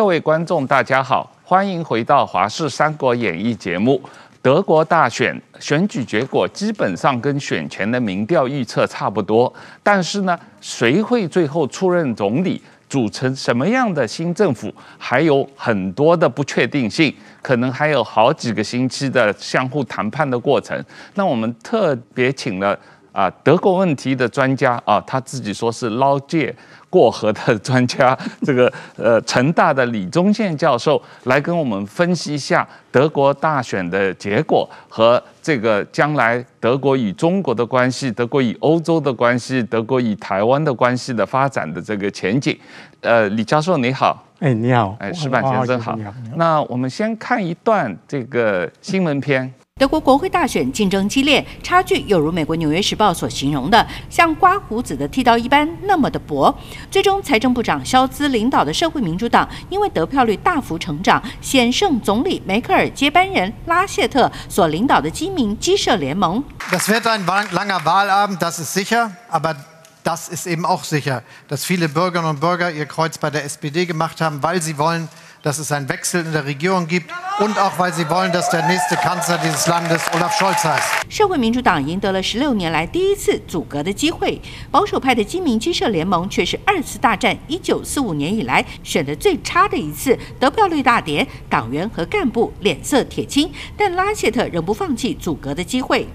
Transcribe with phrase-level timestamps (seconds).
[0.00, 4.00] 各位观众，大家好，欢迎回到《华视三国演义》节目。
[4.40, 20.82] 德国大选选举结果基本上跟选前的民调预测差不多，但是呢，谁会最后出任总理，组成什么样的新政府，还有很多的不确定性，可能还有好几个星期的相互谈判的过程。
[21.12, 22.76] 那我们特别请了
[23.12, 26.54] 啊德国问题的专家啊，他自己说是捞界。
[26.90, 42.58] 过河的 专家，这个呃，成大的李宗宪教授来跟我们分析一下德国大选的结果和这个将来德国与中国的关系、德国与欧洲的关系、德国与台湾的关系的发展的这个前景。
[43.02, 45.96] 呃，李教授你好，哎你好，哎石板先生好，
[46.34, 49.54] 那我们先看一段这个新闻片。
[49.80, 56.54] 德国国会大选竞争激烈，差距有如美国《纽约时报》所形容的，像刮胡子的剃刀一般那么的薄。
[56.90, 66.44] 最终，财政部长肖兹领导的社会民主党因为得票率大幅成长，险胜总理梅克尔接班人拉谢特所领导的基民鸡舍联盟。
[66.70, 69.56] Das wird ein langer Wahlabend, das ist sicher, aber
[70.04, 73.86] das ist eben auch sicher, dass viele Bürgerinnen und Bürger ihr Kreuz bei der SPD
[73.86, 75.08] gemacht haben, weil sie wollen,
[75.43, 78.65] dass es einen Wechsel in der Regierung gibt und auch weil sie wollen, dass der
[78.67, 81.05] nächste Kanzler dieses Landes Olaf Scholz heißt。
[81.09, 96.07] 社会民主党赢得了十六年来第一次组阁的机会，保守派的基民鸡舍联盟却是二次大战一九四五年以来选的最差的一次，得票率大跌，党员和干部脸色铁青，但拉谢特仍不放弃组阁的机会。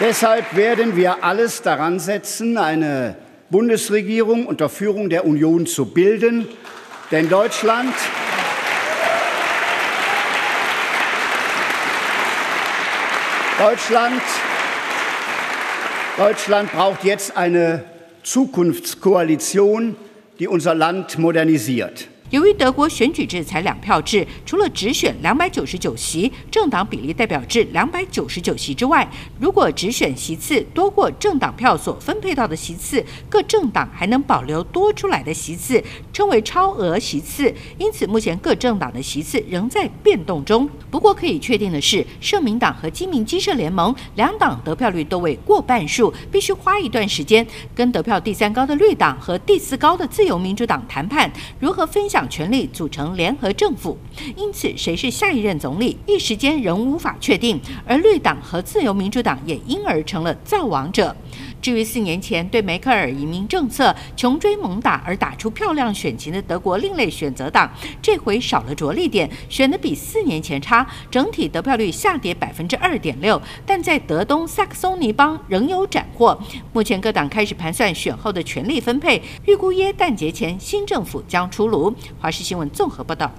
[0.00, 3.16] Deshalb werden wir alles daran setzen, eine
[3.50, 6.46] Bundesregierung unter Führung der Union zu bilden,
[7.10, 7.92] denn Deutschland
[13.57, 14.21] Deutschland,
[16.15, 17.83] Deutschland braucht jetzt eine
[18.21, 19.95] Zukunftskoalition,
[20.37, 22.07] die unser Land modernisiert.
[22.29, 37.53] 由于德国选举制才两票制，除了直选两百九十九席、政党比例代表制两百九十九席之外，如果直选席次多过政党票所分配到的席次，各政党还能保留多出来的席次，称为超额席次。
[37.77, 40.69] 因此，目前各政党的席次仍在变动中。
[40.91, 52.16] 不过，可以确定的是，社民党和基民基社联盟两党得票率都未过半数，必须花一段时间跟得票第三高的绿党和第四高的自由民主党谈判，如何分享。
[52.17, 53.95] 党权力组成联合政府，
[54.35, 57.61] 因此谁是下一任总理，一时间仍无法确定。
[57.85, 61.15] 而绿党和自由民主党也因而成了造王者。
[61.61, 67.69] 至于四年前对梅克尔移民政策穷追猛打而打出漂亮选情的德国另类选择党，
[68.01, 73.41] 这回少了着力点，选得比四年前差，整体得票率下跌百分之二点六。
[73.65, 76.39] 但在德东萨克松尼邦仍有斩获。
[76.73, 81.93] 目前各党开始盘算选后的权力分配，预估耶诞节前新政府将出炉。
[82.19, 83.31] 华视新闻综合报道。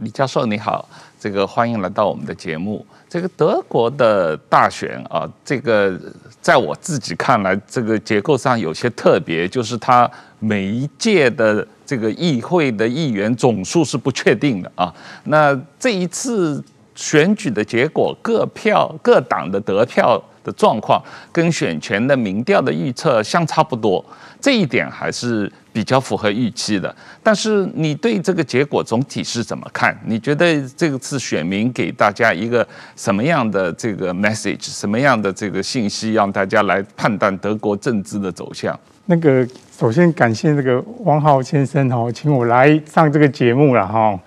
[0.00, 0.88] 李教授你好，
[1.20, 2.84] 这个欢迎来到我们的节目。
[3.08, 5.98] 这个德国的大选啊，这个
[6.40, 14.92] 在我自己看来，这个结构上有些特别，就是它每一届的这个议会的议员总数是不确定的啊。
[15.24, 16.62] 那这一次
[16.94, 24.02] 选举的结果，各票各党的得票的状况跟选前的民调的预测相差不多，
[24.40, 25.50] 这一点还是。
[25.72, 29.98] 比较符合预期的，但是你对这个结果总体是怎么看？
[30.04, 38.78] 你觉得这次选民给大家一个什么样的这个 message，什么样的这个信息，让大家来判断德国政治的走向？
[39.06, 44.18] 那个首先感谢这个汪浩先生哈，请我来上这个节目了哈。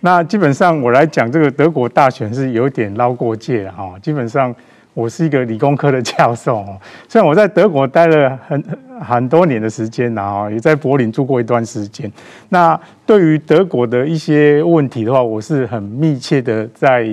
[0.00, 4.54] 那基本上我来讲这个德国大选是有点捞过界了哈，基本上。
[4.92, 6.66] 我是一个理工科的教授，
[7.08, 8.62] 虽然我在德国待了很
[9.00, 12.10] 很多年的时间，然后也在柏林住过一段时间。
[12.50, 17.08] 那对于德国的一些问题的话，我是很密切的在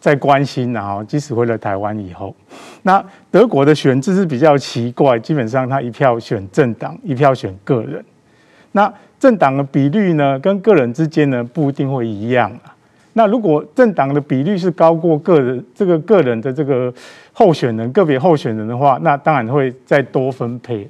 [0.00, 2.34] 在关心，然后即使回了台湾以后，
[2.82, 8.04] 那德国的选制是比较奇怪，基本上他一票选政党，一票选个人。
[8.72, 12.74] 那政党的比率呢，跟个人之间呢，不一定会一样啊。
[13.14, 16.92] 那如果政党的比率是高过个人这个个人的这个
[17.32, 20.88] 候选人个别候选人的话，那当然会再多分配。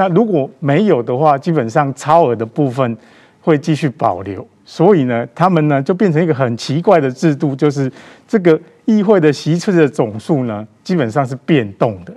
[0.00, 2.96] 那如果没有的话，基本上超额的部分
[3.42, 4.46] 会继续保留。
[4.64, 7.92] 所以呢，他们呢就变成一个很奇怪的制度，就是
[8.26, 12.14] 这个议会的席次的总数呢，基本上是变动的，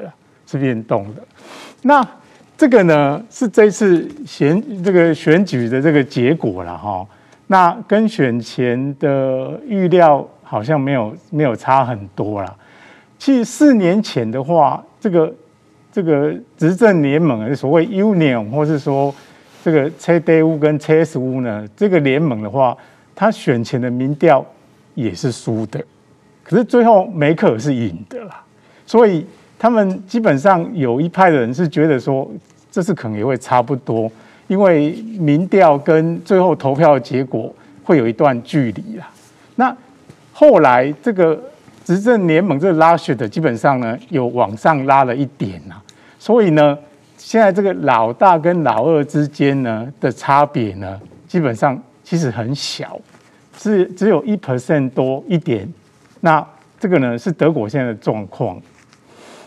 [0.47, 1.21] 是变动的。
[1.81, 2.01] 那
[2.57, 7.05] 这个呢是这次选这个选举的这个结果了哈。
[7.47, 12.55] 那跟选前的预料好像没有没有差很多啦。
[13.19, 15.29] 其实四年前的话，这个
[15.93, 19.13] 这个执政联盟，所谓 Union 或是说
[19.63, 22.75] 这个 CDU 跟 CSU 呢，这个联盟的话，
[23.13, 24.43] 他选前的民调
[24.95, 25.79] 也是输的，
[26.43, 28.43] 可是最后梅克是赢的啦。
[28.87, 29.23] 所以
[29.59, 32.29] 他们基本上有一派的人是觉得说，
[32.71, 34.11] 这次可能也会差不多，
[34.47, 37.53] 因为民调跟最后投票结果
[37.83, 39.07] 会有一段距离啦。
[39.55, 39.77] 那
[40.33, 41.39] 后来这个
[41.85, 45.75] 执政联盟这个拉雪的基本上呢，有往上拉了一点呐，
[46.23, 46.79] 所以呢。
[47.15, 52.99] 现在这个老大跟老二之间呢的差别呢，基本上其实很小，
[53.55, 55.71] 是只有一 percent 多一点。
[56.19, 56.45] 那
[56.77, 58.61] 这个呢是德国现在的状况。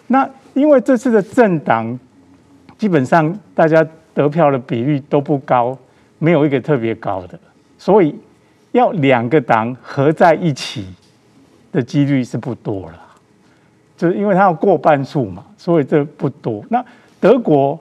[0.06, 1.98] 那因为这次的政党
[2.78, 5.76] 基本上大家得票的比率都不高，
[6.18, 7.38] 没有一个特别高的，
[7.76, 8.18] 所以
[8.72, 10.86] 要两个党合在一起
[11.72, 13.02] 的几率是不多了。
[13.98, 16.64] 就是因为它要过半数嘛，所以这不多。
[16.68, 16.84] 那
[17.18, 17.76] 德国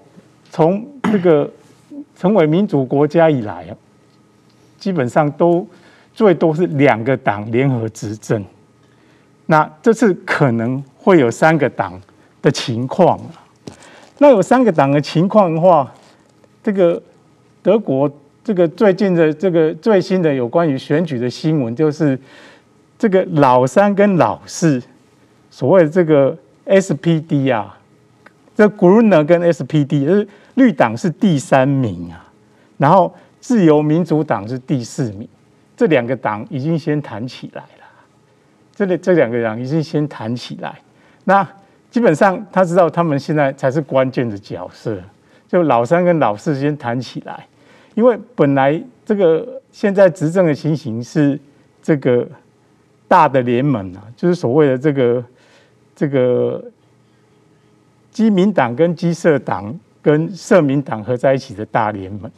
[0.50, 1.48] 从这个
[2.18, 3.68] 成为民主国家以来，
[4.80, 5.68] 基本上都
[6.12, 8.44] 最多是两个党联合执政。
[9.46, 12.02] 那这次可能会有三个党
[12.42, 13.20] 的情况。
[14.18, 15.94] 那有三个党的情况的话，
[16.64, 17.00] 这个
[17.62, 18.12] 德国
[18.44, 22.20] 这个最近的这个最新的有关于选举的新闻，就是
[22.98, 24.82] 这个老三跟老四，
[25.52, 26.36] 所谓这个
[26.66, 27.78] SPD 啊。
[28.56, 32.26] 这 Grüne 跟 SPD，就是绿党是第三名啊，
[32.78, 35.28] 然后自由民主党是第四名，
[35.76, 37.68] 这两个党已经先谈起来了。
[38.74, 40.80] 这里这两个党已经先谈起来，
[41.26, 41.46] 那
[41.92, 44.98] 基本上他知道他们现在才是关键的角色，
[45.50, 47.46] 就老三跟老四先谈起来，
[47.94, 51.38] 因为本来这个现在执政的情形是
[51.82, 52.26] 这个
[53.06, 55.22] 大的联盟啊，就是所谓的这个
[55.96, 56.64] 这个。
[58.12, 62.32] 基民党跟基社党跟社民党合在一起的大联盟，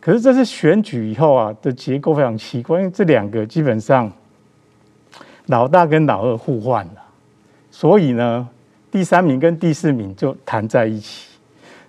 [0.00, 4.10] 可是这次选举以后啊的结构非常奇怪，因为这两个基本上
[5.46, 7.04] 老大跟老二互换了，
[7.70, 8.48] 所以呢，
[8.90, 11.28] 第三名跟第四名就谈在一起。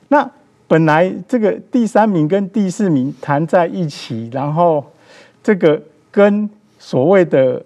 [0.10, 0.30] 那
[0.68, 4.86] 本来这个第三名跟第四名谈在一起，然后
[5.42, 5.82] 这个
[6.12, 6.48] 跟
[6.78, 7.60] 所谓的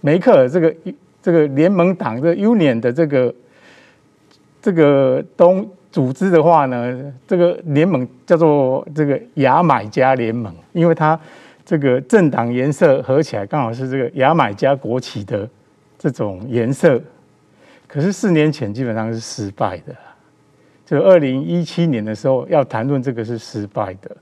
[0.00, 0.74] 梅克尔这个
[1.22, 3.34] 这个联盟党的 Union 的这个。
[4.62, 11.18] 这个东组织的话呢，这个联盟叫做这个牙买加联盟，因为它
[11.64, 15.48] 这个政党颜色合起来刚好是这个牙买加国旗的
[15.98, 17.00] 这种颜色。
[17.86, 19.96] 可是四年前基本上是失败的，
[20.84, 24.14] 就二零一七年的时候要谈论这个是失败的。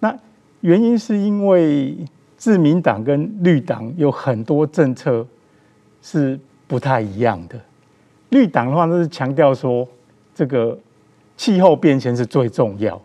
[0.00, 0.14] 那
[0.60, 1.96] 原因是因为
[2.36, 5.26] 自民党跟绿党有很多政策
[6.02, 7.58] 是不太一样的。
[8.30, 9.86] 绿党的话，都是强调说，
[10.34, 10.78] 这个
[11.36, 13.02] 气候变迁是最重要的，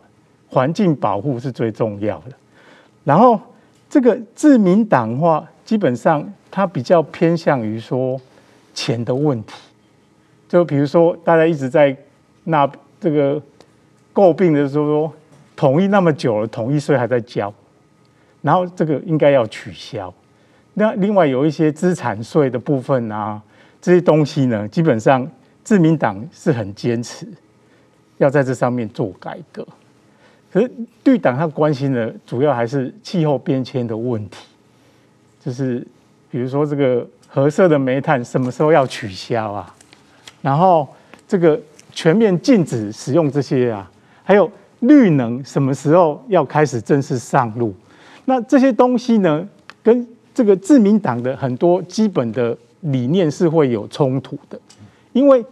[0.47, 2.35] 环境保护是最重要的。
[3.03, 3.39] 然后，
[3.89, 8.19] 这个自民党话，基本上它比较偏向于说
[8.73, 9.55] 钱的问题。
[10.47, 11.95] 就比如说，大家一直在
[12.43, 12.69] 那
[12.99, 13.41] 这个
[14.13, 15.13] 诟病的时候说，
[15.55, 17.51] 统一那么久了，统一税还在交，
[18.41, 20.13] 然后这个应该要取消。
[20.75, 23.41] 那另外有一些资产税的部分啊。
[23.81, 25.29] 这些东西呢，基本上
[25.63, 27.27] 自民党是很坚持
[28.17, 29.63] 要在这上面做改革，
[30.51, 30.71] 可是
[31.03, 34.47] 对党他关心的主要还是气候变迁的问题，
[35.39, 35.85] 就是
[36.31, 39.75] 比如说这个核色的煤炭什么时候要取消啊？
[40.41, 40.87] 然后
[41.27, 41.59] 这个
[41.91, 43.87] 全面禁止使用这些啊，
[44.23, 47.71] 还有绿能什么时候要开始正式上路？
[48.25, 49.47] 那这些东西呢，
[49.83, 52.55] 跟这个自民党的很多基本的。
[52.91, 54.59] 理念是会有冲突的，
[55.11, 55.43] 因为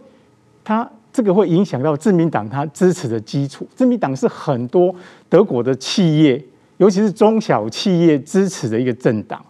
[0.62, 3.66] 它这个会影响到自民党它支持的基础。
[3.74, 4.94] 自民党是很多
[5.28, 6.40] 德国的企业，
[6.76, 9.44] 尤其是中小企业支持的一个政党，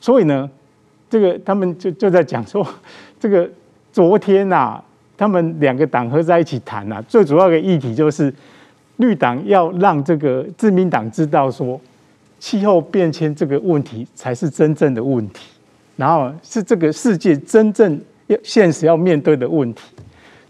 [0.00, 0.48] 所以呢，
[1.10, 2.66] 这个他们就就在讲说，
[3.20, 3.46] 这个
[3.92, 8.32] 昨天呐、啊，他们两个党合在一起谈呐，最主要的议题就是
[8.96, 11.78] 绿党要让这个自民党知道说，
[12.38, 15.46] 气候变迁这个问题才是真正的问题。
[15.96, 19.82] 然后是这个世界真正要现实要面对的问题。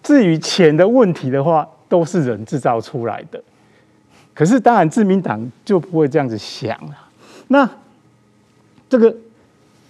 [0.02, 3.42] 至于钱的问题的话，都是人制造出来的。
[4.34, 6.96] 可是当然，自民党就不会这样子想了。
[7.48, 7.68] 那
[8.88, 9.14] 这个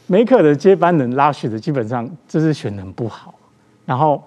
[0.06, 3.34] 梅克的接班人拉雪的，基本上这是选人不好。
[3.84, 4.22] 然后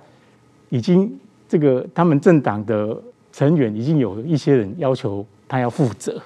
[0.70, 3.00] 已经这个他们政党的
[3.32, 6.20] 成员已经有一些人要求他要负责。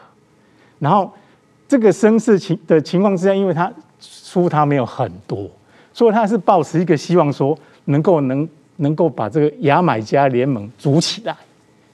[0.79, 1.11] 然后
[1.67, 3.71] 这个声势情的情况之下，因为他。
[4.05, 5.49] 输他没有很多，
[5.93, 11.33] 所以他是抱持一个希望，说能够能能够把这个牙买加联盟组起来，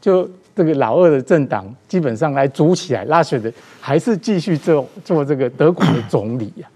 [0.01, 6.67] 就这个老二的政党基本上来组起来拉选的，还是继续做做这个德国的总理呀。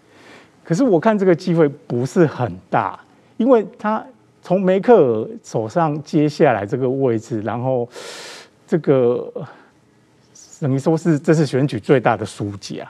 [0.64, 3.00] 可是我看这个机会不是很大，
[3.38, 4.06] 因为他
[4.44, 7.88] 从梅克尔手上接下来这个位置，然后
[8.68, 9.32] 这个
[10.64, 12.90] 等于说是这次选举最大的输家。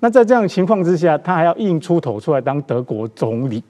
[0.00, 3.62] 那在这样的情况之下，他还要硬出头出来当德国总理，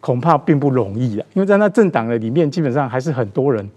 [0.00, 1.26] 恐怕并不容易啊。
[1.34, 3.70] 因为在那政党的里面，基本上还是很多人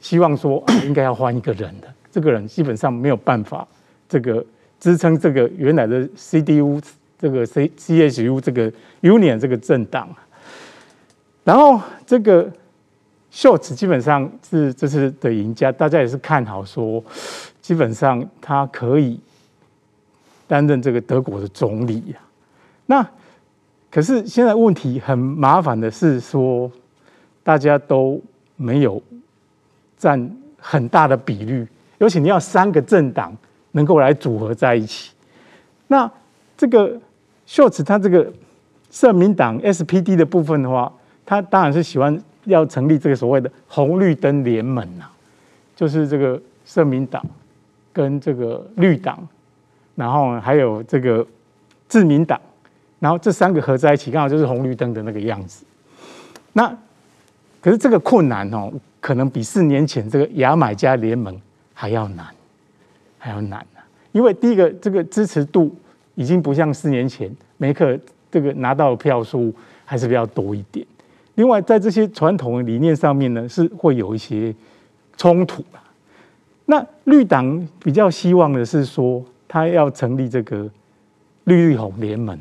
[0.00, 1.86] 希望说 应该要换一个人的。
[2.10, 3.66] 这个人基本上没有办法
[4.08, 4.44] 这个
[4.80, 6.82] 支撑这个原来的 CDU。
[7.22, 8.68] 这个 C C H U 这个
[9.00, 10.08] Union 这个政党，
[11.44, 12.50] 然后这个
[13.30, 17.00] 秀茨基本上是这次的赢家，大家也是看好说，
[17.62, 19.18] 基本上他可以
[20.46, 22.18] 担任这个德国的总理呀。
[22.84, 23.08] 那
[23.90, 26.70] 可是现在问题很麻烦的是说，
[27.42, 28.20] 大家都
[28.56, 29.02] 没有
[29.96, 31.66] 占很大的比率，
[31.98, 33.34] 尤其你要三个政党
[33.70, 35.12] 能够来组合在一起，
[35.86, 36.10] 那
[36.58, 37.00] 这个。
[37.44, 38.32] 秀茨他这个
[38.90, 40.90] 社民党 SPD 的部分的话，
[41.26, 45.04] 他当然是喜欢要成立这个所谓的红绿灯联盟呐，
[45.76, 47.22] 就是这个社民党
[47.92, 49.26] 跟这个绿党，
[49.94, 51.26] 然后还有这个
[51.88, 52.40] 自民党，
[52.98, 55.64] 然后这三个合在一起，刚好就是红绿灯的那个样子。
[56.52, 56.76] 那
[57.60, 61.40] 可是这个困难哦，可能比四年前这个牙买加联盟
[61.74, 62.26] 还要难，
[63.18, 65.74] 还要难啊，因为第一个这个支持度。
[66.14, 67.98] 已经不像四年前梅克
[68.30, 69.50] 这个拿到票数
[69.82, 70.86] 还是比较多一点。
[71.36, 74.54] 另外，在这些传统的理念上面呢，是会有一些
[75.16, 75.64] 冲突。
[76.66, 80.68] 那绿党比较希望的是说，他要成立这个
[81.44, 82.38] 绿绿红联盟，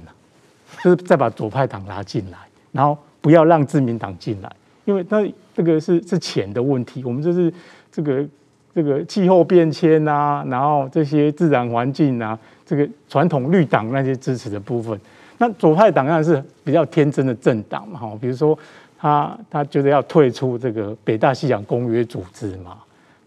[0.84, 2.38] 就是再把左派党拉进来，
[2.72, 4.52] 然后不要让自民党进来，
[4.86, 5.26] 因为那
[5.56, 7.04] 这个是是钱的问题。
[7.04, 7.54] 我们就是
[7.92, 8.26] 这个
[8.74, 12.38] 这个气候变迁啊，然后这些自然环境啊。
[12.64, 14.98] 这个传统绿党那些支持的部分，
[15.40, 18.58] 那左派党当然是比较天真的政党嘛，哈，比如说
[18.98, 22.78] 他他觉得要退出这个北大西洋公约组织嘛，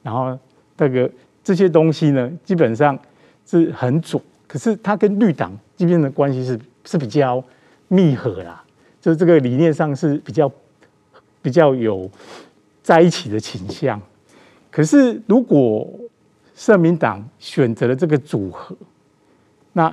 [0.03, 0.39] 然后
[0.76, 1.11] 这个
[1.43, 2.99] 这些东西呢，基本上
[3.47, 7.43] 是很左，可是他跟绿党这边的关系是是比较
[7.88, 8.62] 密合啦，
[9.00, 10.50] 就是这个理念上是比较
[11.43, 12.11] 比较有
[12.83, 14.00] 在一起的倾向，
[14.71, 15.88] 可是如果
[16.54, 18.76] 社民党选择了这个组合。
[19.76, 19.93] 那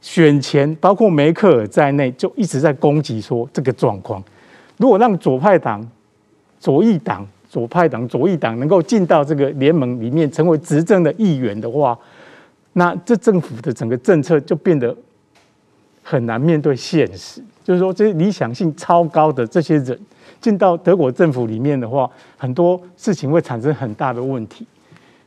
[0.00, 4.24] 选前，包括梅克尔在内，就一直在攻击说这个状况。
[4.78, 5.86] 如果让左派党、
[6.58, 11.96] 左翼党、左派党、左翼党能够进到这个联盟里面，成为执政的议员的话，
[12.72, 14.96] 那这政府的整个政策就变得
[16.02, 17.42] 很难面对现实。
[17.62, 20.00] 就是说，这些理想性超高的这些人
[20.40, 24.66] 进到德国政府里面的话，很多事情会产生很大的问题。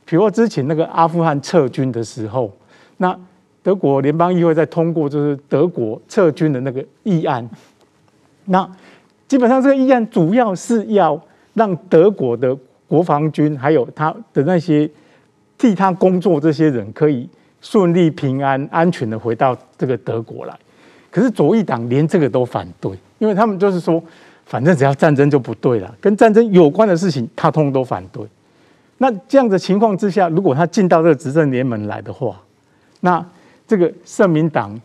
[0.04, 2.50] 比如之前那个阿富汗撤军的时候，
[2.96, 3.16] 那
[3.62, 7.48] 德国联邦议会在通过就是德国撤军的那个议案，
[8.46, 8.68] 那
[9.28, 11.20] 基本上这个议案主要是要
[11.56, 14.88] 让德国的国防军还有他的那些
[15.58, 17.28] 替他工作这些人可以
[17.60, 20.54] 顺利平安安全的回到这个德国来。
[21.10, 24.02] 可是左翼党连这个都反对，因为他们就是说，
[24.44, 28.22] 反正只要战争就不对了，跟战争有关的事情他通通都反对。
[28.98, 32.38] 那这样的情况之下，如果他进到这个执政联盟来的话，
[33.00, 33.24] 那
[33.66, 34.78] 这个社民党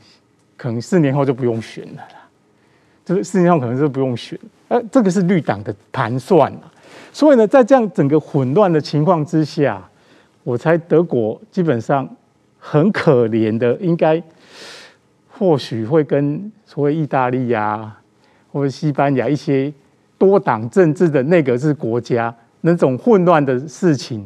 [0.56, 2.30] 可能四年后就不用选了啦，
[3.04, 4.40] 这个四年后可能就不用选，
[4.72, 6.50] 呃，这个是绿党的盘算。
[7.12, 9.86] 所以呢，在这样整个混乱的情况之下，
[10.46, 12.08] 我猜德国基本上
[12.58, 14.24] 很可怜的，应该
[15.30, 17.98] 或许会跟所谓意大利呀，
[18.54, 19.74] 或者西班牙一些
[20.18, 24.26] 多党政治的内阁制国家那种混乱的事情，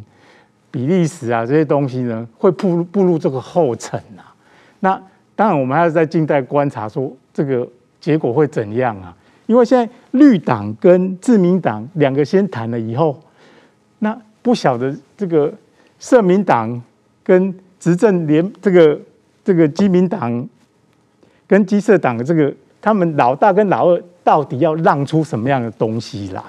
[0.69, 4.29] 比利时啊这些东西呢，会步步入这个后尘啊。
[4.79, 5.01] 那
[5.35, 7.67] 当然，我们还要在静待观察，说这个
[7.99, 9.11] 结果会怎样啊？
[9.47, 13.19] 因为现在绿党跟自民党两个先谈了以后，
[13.99, 15.53] 那不晓得这个
[15.99, 16.81] 社民党
[17.23, 18.99] 跟执政联这个
[19.43, 20.47] 这个基民党
[21.47, 26.41] 跟基社党的这个他们老大跟老二到底要让出什么样的东西来？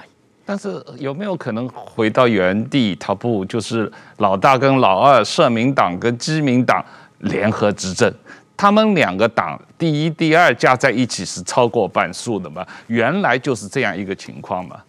[0.45, 2.95] 但是有没有可能回到原地？
[2.95, 6.83] 他不就是老大跟老二，社民党跟基民党
[7.19, 8.11] 联合执政？
[8.57, 12.65] 他们两个党第一、第二加在一起是超过半数的嘛？
[12.87, 14.81] 原来就是这样一个情况嘛？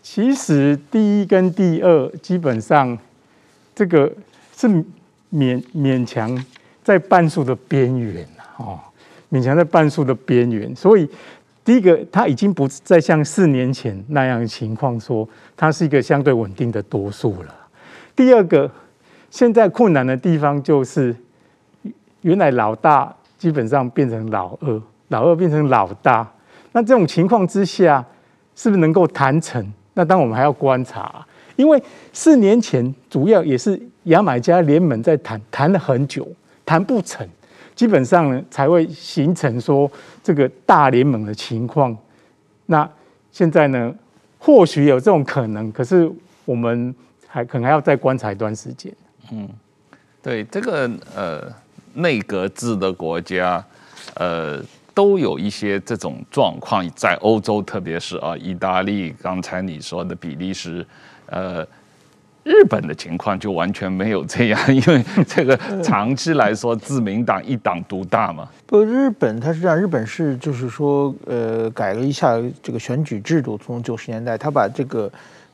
[0.00, 2.98] 其实第一跟第二基本上
[3.74, 4.10] 这个
[4.56, 4.66] 是
[5.32, 6.44] 勉勉强
[6.82, 8.26] 在半数的边缘
[8.56, 8.80] 哦，
[9.30, 10.74] 勉强在半数的边缘。
[10.74, 11.08] 所以
[11.64, 17.54] 第一个它已经不再像四年前那样情况，说它是一个相对稳定的多数了。
[18.16, 18.70] 第二个，
[19.30, 21.14] 现在困难的地方就是，
[22.22, 26.28] 原来老大基本上变成老二，老二变成老大。
[26.72, 28.04] 那这种情况之下，
[28.56, 29.64] 是不是能够谈成？
[29.94, 31.24] 那当然我们还要观察，
[31.56, 36.26] 因为四年前主要也是牙买加联盟在谈，谈了很久，
[36.64, 37.28] 谈不成，
[37.74, 39.90] 基本上呢才会形成说
[40.22, 41.94] 这个大联盟的情况。
[42.64, 42.88] 那
[43.30, 43.94] 现在呢，
[44.38, 46.10] 或许有这种可能，可是
[46.46, 46.94] 我们
[47.26, 48.90] 还可能还要再观察一段时间。
[49.30, 49.46] 嗯，
[50.22, 51.52] 对，这个呃
[51.94, 53.64] 内阁制的国家，
[54.14, 54.62] 呃。
[54.94, 60.86] 都有一些这种状况，在欧洲，特别是啊，意大利，刚才你说的比利时，
[61.24, 61.66] 呃，
[62.44, 68.46] 日本的情况就完全没有这样，因为这个长期来说，自民党一党独大嘛。
[68.66, 75.10] 不，日本它是这样，日本是就是说，呃，改了一下这个选举制度，从九十年代，他把这个。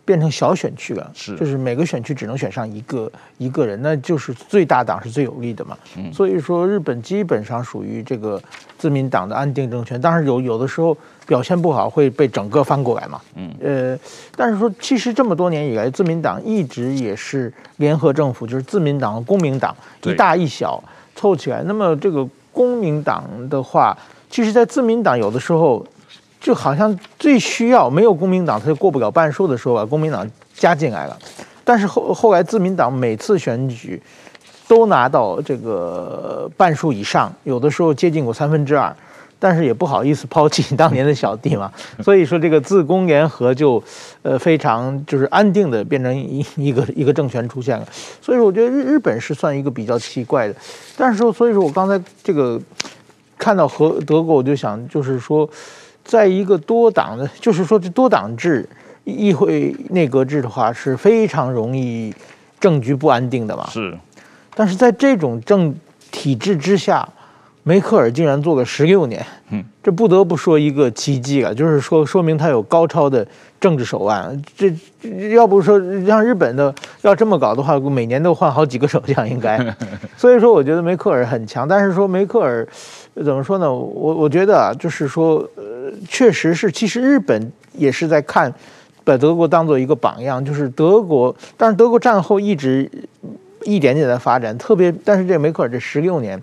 [0.09, 5.77] 变成小选区了，是，就是每个选区只能选上一个一个人，那就是最大党是最有利的嘛。
[5.99, 8.41] 嗯，所以说日本基本上属于这个
[8.79, 10.97] 自民党的安定政权，当然有有的时候
[11.27, 13.21] 表现不好会被整个翻过来嘛。
[13.35, 13.99] 嗯，呃，
[14.35, 20.83] 但是说其实这么多年以来，自民党一直也是联合政府，就是自民党和公民党一大一小
[21.15, 21.62] 凑起来。
[21.65, 23.95] 那么这个公民党的话，
[24.31, 25.87] 其实，在自民党有的时候。
[26.40, 31.18] 就好像最需要没有公民党，他就过不了半数的时候，把公民党加进来了。
[31.64, 34.00] 但是后后来自民党每次选举
[34.66, 38.95] 都拿到这个半数以上，有的时候接近过三分之二，
[39.38, 41.71] 但是也不好意思抛弃当年的小弟嘛。
[42.02, 43.83] 所以说这个自公联合就
[44.23, 47.87] 呃非常就是安定的变成一一个一个政权出现了。
[48.23, 50.54] 所以说我觉得日日本是算一个比较奇怪的。
[50.97, 52.59] 但是说所以说我刚才这个
[53.37, 55.49] 看到和德国，我就想就是说。
[56.09, 58.67] 在一个多党的，就是说这多党制、
[59.05, 62.15] 议会内阁制的话，是非常容易
[62.59, 63.69] 政局不安定的嘛。
[63.69, 63.95] 是，
[64.54, 65.75] 但是在这种政
[66.11, 67.06] 体制之下，
[67.69, 73.26] 梅克尔竟然做了十六年，嗯，这不得不说一个奇迹啊，就是说说明他有高超的
[73.61, 74.43] 政治手腕。
[74.57, 74.73] 这
[75.35, 79.59] 要不说像日本的要这么搞的话，每年都换好几个首相应该。
[80.17, 82.67] 所以说，我觉得梅克尔很强，但是说梅克尔
[83.17, 83.71] 怎么说呢？
[83.71, 85.47] 我我觉得啊，就是说。
[85.57, 85.65] 呃
[86.07, 88.52] 确实是，其实日本也是在看，
[89.04, 92.89] 把德国当做一个榜样，就是德国，但是德国战后一直
[93.65, 96.39] 一点点的发展，特别，但是这梅克尔这十六年，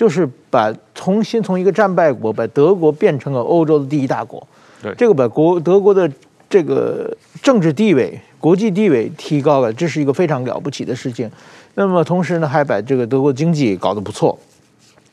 [0.00, 4.42] 就是把重新从一个战败国，把德国变成了欧洲的第一大国，
[4.82, 6.10] 对，这个把国德国的
[6.48, 11.30] 这个政治地位、国际地位提高了，这是一个非常了不起的事情。
[11.74, 14.38] 那么同时呢，还把这个德国经济搞得不错。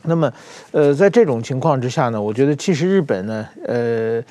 [0.04, 0.32] 那么，
[0.72, 4.24] 呃，在这种情况之下呢，我觉得其实日本呢，呃，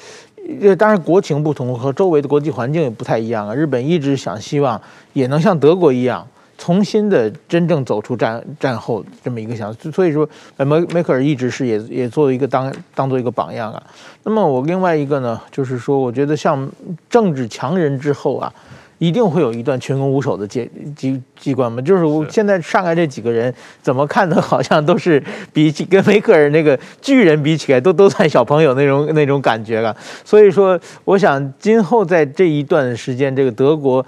[0.77, 3.55] 当然国情不同，和周围的国际环境也不太一样啊。
[3.55, 4.81] 日本一直想希望
[5.13, 6.27] 也能像德国一样，
[6.59, 13.83] 重新的真正走出战战后这么一个想，所以说，梅梅克尔一直是也也作为一个当当做一个榜样啊。
[14.25, 16.69] 那么我另外一个呢，就是说，我觉得像
[17.09, 18.53] 政治强人之后啊。
[18.99, 20.67] 一定会有一段群龙无首的阶
[20.97, 21.83] 机机关嘛？
[21.83, 29.95] 就是我现在上来这几个人，怎么看的， 好像都是比起跟梅克尔那个巨人比起来，都都算小朋友那种那种感觉了。
[30.25, 34.03] 所以说，我想今后在这一段时间，这个德国，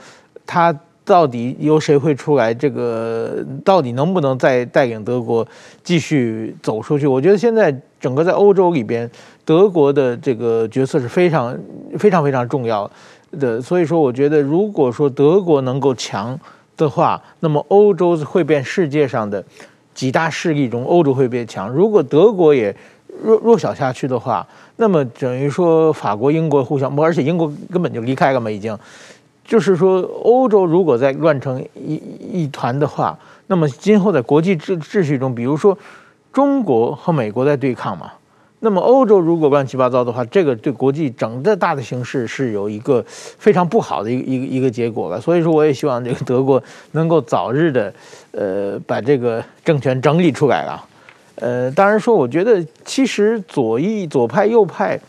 [0.46, 0.74] 他
[1.08, 2.52] 到底由谁会出来？
[2.52, 5.46] 这个到底能不能再带领德国
[5.82, 7.06] 继续走出去？
[7.06, 9.10] 我觉得现在整个在欧洲里边，
[9.42, 11.58] 德国的这个角色是非常
[11.98, 12.88] 非常非常重要
[13.40, 13.58] 的。
[13.62, 16.38] 所以说，我觉得，如果说德国能够强
[16.76, 19.42] 的话，那么欧洲会变世界上的
[19.94, 21.70] 几大势力中，欧洲会变强。
[21.70, 22.76] 如果德国也
[23.22, 28.78] 弱弱小下去的话，那么等于说法国、英国互相，而且英国根本就离开了嘛，已经。
[29.48, 31.94] 就是说，欧洲如果再乱成一
[32.30, 35.76] 一团的话，那么今后在国际秩秩序中，比如说
[36.30, 38.12] 中国和美国在对抗嘛。
[38.60, 45.18] 那么欧洲如果乱七八糟的话，这个对国际整个大的形势是有一个非常不好的一个一个一个结果了。
[45.18, 47.94] 所以说，我也希望这个德国能够早日的，
[48.32, 50.84] 呃，把这个政权整理出来了。
[51.36, 55.00] 呃，当然说，我觉得其实左翼、左派、右派，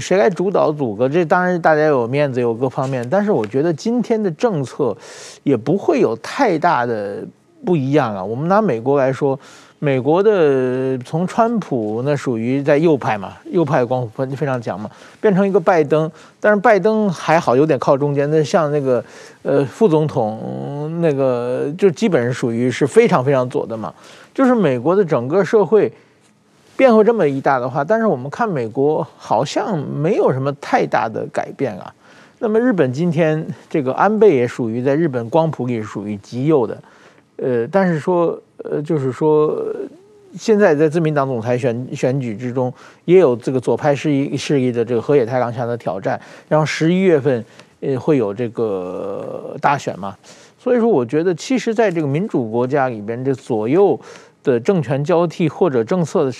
[0.00, 3.08] 谁来主导组阁，这当然大家有面子，有各方面。
[3.08, 4.96] 但是我觉得今天的政策
[5.42, 7.24] 也不会有太大的
[7.64, 8.22] 不一样啊。
[8.22, 9.38] 我们拿美国来说。
[9.84, 14.88] 美国的从川普那属于在右派嘛，右派光谱非常强嘛，
[15.20, 19.04] 变成一个拜登，但是拜登还好有点靠中间，那像那个
[19.42, 23.92] 呃副总统那个就基本上属于是非常非常左的嘛，
[24.32, 25.92] 就是美国的整个社会
[26.82, 31.94] 变化这么一大的话，但是我们看美国好像没有什么太大的改变啊。
[32.40, 36.82] 那么日本今天这个安倍也属于在日本光谱里属于极右的，
[37.36, 39.64] 呃，但是说呃，就是说
[40.36, 47.44] 现在在自民党总裁选选举之中，也有这个左派势力势力的这个河野太郎下的挑战，然后十一月份
[47.78, 50.16] 呃会有这个大选嘛，
[50.58, 53.96] 所以说我觉得其实在这个民主国家里边，这左右
[54.42, 56.32] 的政权交替或者政策的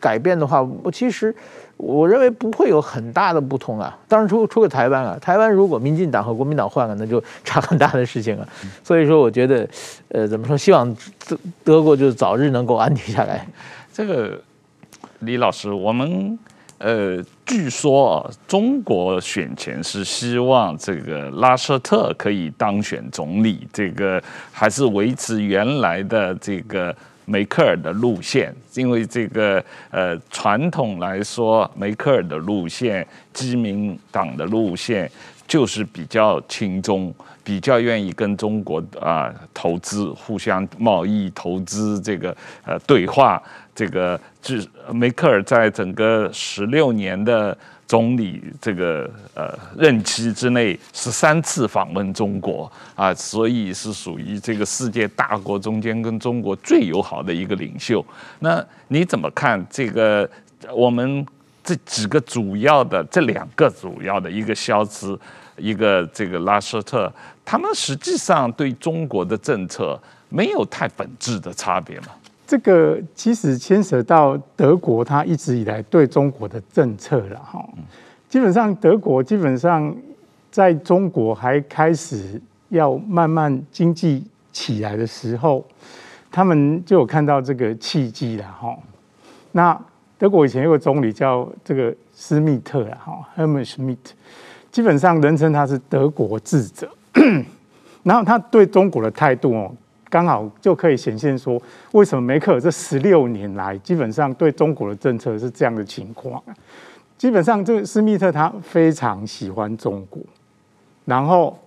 [0.00, 1.34] 改变的话，我其实。
[1.76, 8.48] 我认为不会有很大的不同啊，当然出出个台湾啊，台湾如果民进党和国民党换了，那就差很大的事情啊。
[8.84, 9.68] 所以说，我觉得，
[10.10, 10.56] 呃，怎么说？
[10.56, 13.44] 希望德德国就早日能够安定下来。
[13.92, 14.40] 这个
[15.18, 16.38] 李老师，我们
[16.78, 26.94] 呃，据说啊，中国选前是希望这个拉舍特可以当选总理，这个还是维持原来的这个。
[27.24, 35.10] 梅克尔的路线，因为这个呃传统来说，梅克尔的路线、基民党的路线
[35.46, 43.42] 就是比较轻松，比较愿意跟中国啊、投资、互相贸易、投资这个呃对话。
[43.74, 47.56] 这个是梅克尔在整个十六年的。
[47.86, 58.04] 总理这个呃任期之内十三次访问中国啊，所以是属于这个世界大国中间跟中国最友好的一个领袖。
[58.40, 60.28] 那你怎么看这个
[60.72, 61.26] 我们
[61.62, 65.18] 这几个主要的这两个主要的一个肖兹，
[65.56, 67.12] 一个这个拉舍特，
[67.44, 72.08] 他们实际上对中国的政策没有太本质的差别吗？
[72.54, 77.68] 这个其实牵涉到德国，它一直以来对中国的政策了哈。
[78.28, 79.92] 基本上，德国基本上
[80.52, 85.64] 在中国还开始要慢慢经济起来的时候，
[86.30, 88.72] 他们就有看到这个契机了哈。
[89.50, 89.76] 那
[90.16, 94.12] 德国以前有个总理叫这个施密特了哈，Helmut Schmidt，
[94.70, 96.88] 基本上人称他是德国智者。
[98.04, 99.74] 然后他对中国的态度哦。
[100.14, 106.40] 刚好就可以显现说，为什么梅克尔这十六年来基本上对中国的政策是这样的情况。
[107.18, 110.22] 基本上，这个施密特他非常喜欢中国，
[111.04, 111.58] 然后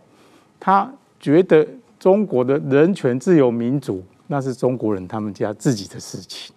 [0.62, 1.68] 他觉得
[2.00, 6.56] 中国的人权、自由、民主那是中国人他们家自己的事情。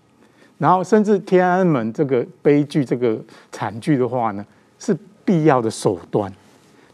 [0.58, 3.18] 然后，甚至天安门这个悲剧、这个
[3.50, 4.46] 惨剧的话呢，
[4.78, 6.32] 是必要的手段。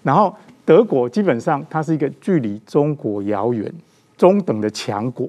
[0.02, 3.70] 然后，德国基本上它是一个距离中国遥远。
[4.16, 5.28] 中等的强国，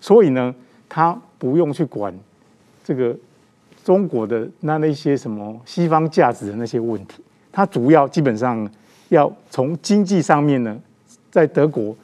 [0.00, 0.54] 所以呢，
[0.88, 2.12] 他不用去管
[2.82, 3.16] 这个
[3.84, 8.68] 中国的那那些什么西方价值的那些问题，他主要基本上
[9.10, 10.76] 要从经济上面呢，
[11.30, 11.94] 在德国，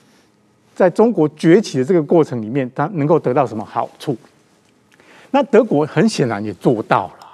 [0.75, 4.17] 在中国崛起的这个过程里面，他能够得到什么好处？
[5.33, 7.27] 那德国很显然也做到了，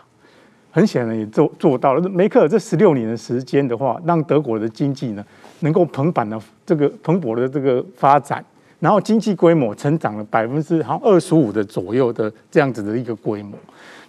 [0.70, 2.08] 很显然也做做到了。
[2.08, 5.24] 梅克尔这十六年的时间的话，让德国的经济呢，
[5.60, 8.44] 能够蓬勃的这个蓬勃的这个发展。
[8.78, 13.58] 然后经济规模成长了百分之好像二十五的左右的这样子的一个规模，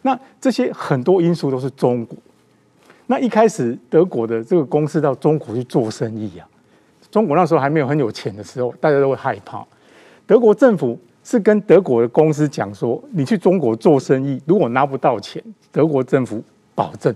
[0.02, 2.18] 那这些很多因素都是中国。
[3.06, 6.46] 那一开始德国的这个公司到中国去做生意啊，
[7.10, 9.66] 中国那时候还没有很有钱的时候，大家都会害怕。
[10.26, 16.44] 德国政府是跟德国的公司讲说，你去中国做生意，如果拿不到钱，德国政府
[16.76, 17.16] 保证，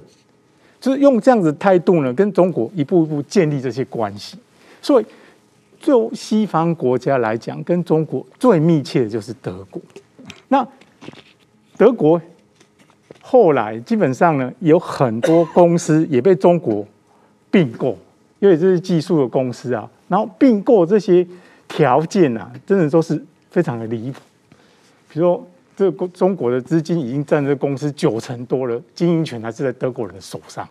[0.80, 4.38] 就是用这样子态度呢，跟中国一步一步建立这些关系，
[4.82, 5.06] 所以。
[5.82, 9.82] 就西方国家来讲，跟中国最密切的就是德国。
[10.48, 10.66] 那
[11.76, 12.22] 德国
[13.20, 16.86] 后来基本上呢，有很多公司也被中国
[17.50, 17.98] 并购，
[18.40, 19.90] 因为这是技术的公司啊。
[20.08, 21.26] 然后并购这些
[21.68, 24.20] 条件啊，真的都是非常的离谱。
[25.10, 30.68] 比如说，这个中国的资金已经占这公司九成多了，经营权还是在德国人的手上。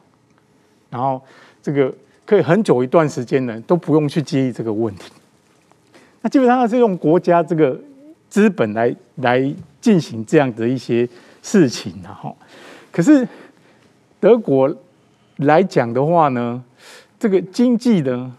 [0.89, 1.21] 然后
[1.61, 1.93] 这个。
[2.31, 5.11] 可以很久一段时间呢，都不用去介意这个问题。
[6.21, 7.77] 那基本上是用国家这个
[8.29, 11.09] 资本来来进行这样的一些
[11.43, 12.33] 事情的哈。
[12.93, 13.27] 可是
[14.21, 14.73] 德国
[15.39, 16.63] 来讲的话呢，
[17.19, 18.33] 这个经济呢，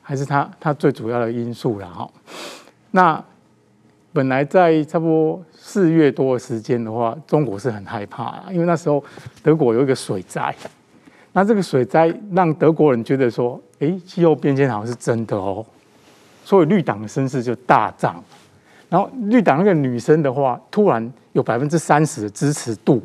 [0.00, 2.08] 还是它它最主要的因素了哈。
[2.92, 3.24] 那
[4.12, 9.02] 本来在差不多四月多的时间的话，中国是很害怕，因为那时候
[9.42, 10.54] 德国有一个水灾。
[11.34, 15.64] 那这个水灾让德国人觉得说，哎，气候变迁好像是真的哦，
[16.44, 18.22] 所以绿党的声势就大涨。
[18.90, 23.02] 然后绿党那个女生的话，突然有百分之三十的支持度，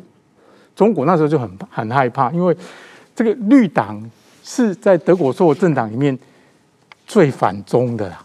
[0.76, 2.54] 中国那时候就很很害怕，因为
[3.16, 3.98] 这个绿党
[4.44, 6.16] 是在德国所有政党里面
[7.06, 8.22] 最反中的啦，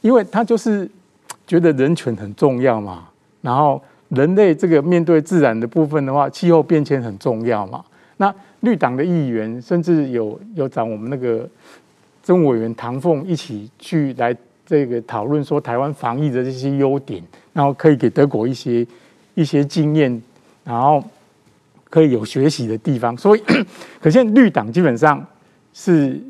[0.00, 0.90] 因为他就是
[1.46, 3.08] 觉得人权很重要嘛，
[3.42, 7.84] 然后人类这个面对自然的部分的话，气候变迁很重要嘛，
[8.16, 8.34] 那。
[8.60, 11.48] 绿党的议员甚至有有找我们那个
[12.22, 18.86] 政务委员唐凤一起去来这个讨论说台湾防疫的这些优点，然后可以给德国一些
[19.34, 20.22] 一些经验，
[20.62, 21.02] 然后
[21.88, 23.16] 可以有学习的地方。
[23.16, 23.42] 所以，
[24.00, 25.26] 可见绿党基本上
[25.72, 26.20] 是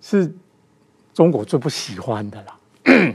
[0.00, 0.32] 是
[1.12, 3.14] 中国最不喜欢的啦。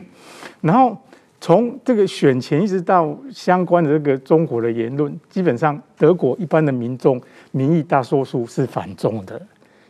[0.62, 0.98] 然后
[1.42, 7.22] 从这个选前一直到相关的这个中国的言论，基本上德国一般的民众
[7.52, 9.42] 民意大多数是反中的，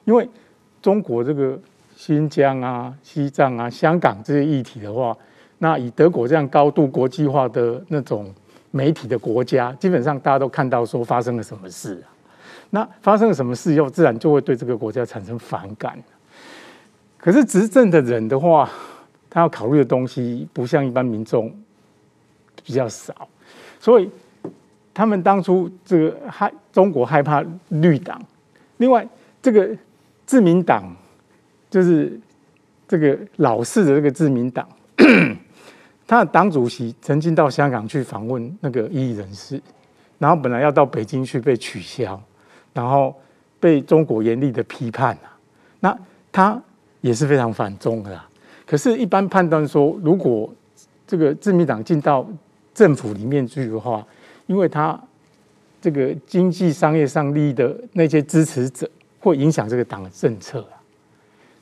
[0.05, 0.27] 因为
[0.81, 1.59] 中国这个。
[1.99, 5.13] 新疆啊、西藏啊、香港这些议题的话，
[5.57, 8.33] 那以德国这样高度国际化的那种
[8.71, 12.07] 媒体的国家，基本上大家都看到说发生了什么事啊。
[12.69, 16.01] 那发生了什么事以后，自然就会对这个国家产生反感。
[17.17, 18.69] 可是执政的人的话，
[19.29, 21.53] 他要考虑的东西不像一般民众
[22.63, 23.27] 比较少，
[23.79, 24.09] 所以
[24.93, 28.21] 他们当初这个害中国害怕绿党，
[28.77, 29.07] 另外
[29.41, 29.69] 这个
[30.25, 30.95] 自民党。
[31.71, 32.19] 就是
[32.87, 34.67] 这个老式的这个自民党，
[36.07, 39.61] 他的党主席曾经到香港去访问那个异议人士，
[40.17, 42.19] 然后本来要到北京去被取消，
[42.73, 43.15] 然后
[43.59, 45.37] 被中国严厉的批判啊。
[45.79, 45.95] 那
[46.31, 46.59] 他
[47.01, 48.27] 也是非常反中的啦。
[48.69, 50.47] 可是，一般判断说，如果
[51.07, 52.23] 这个自民党进到
[52.71, 54.05] 政府里面去的话，
[54.45, 54.99] 因为他
[55.81, 58.87] 这个经济商业上利益的那些支持者，
[59.19, 60.77] 会影响这个党的政策啊。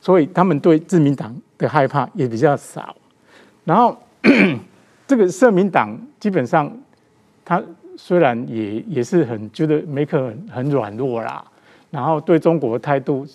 [0.02, 2.94] 所以他们对自民党的害怕也比较少，
[3.64, 3.96] 然后
[5.08, 6.70] 这个社民党基本上，
[7.42, 7.62] 他
[7.96, 11.42] 虽然也也是很觉得梅克很很软弱啦，
[11.90, 13.26] 然后对中国的态度，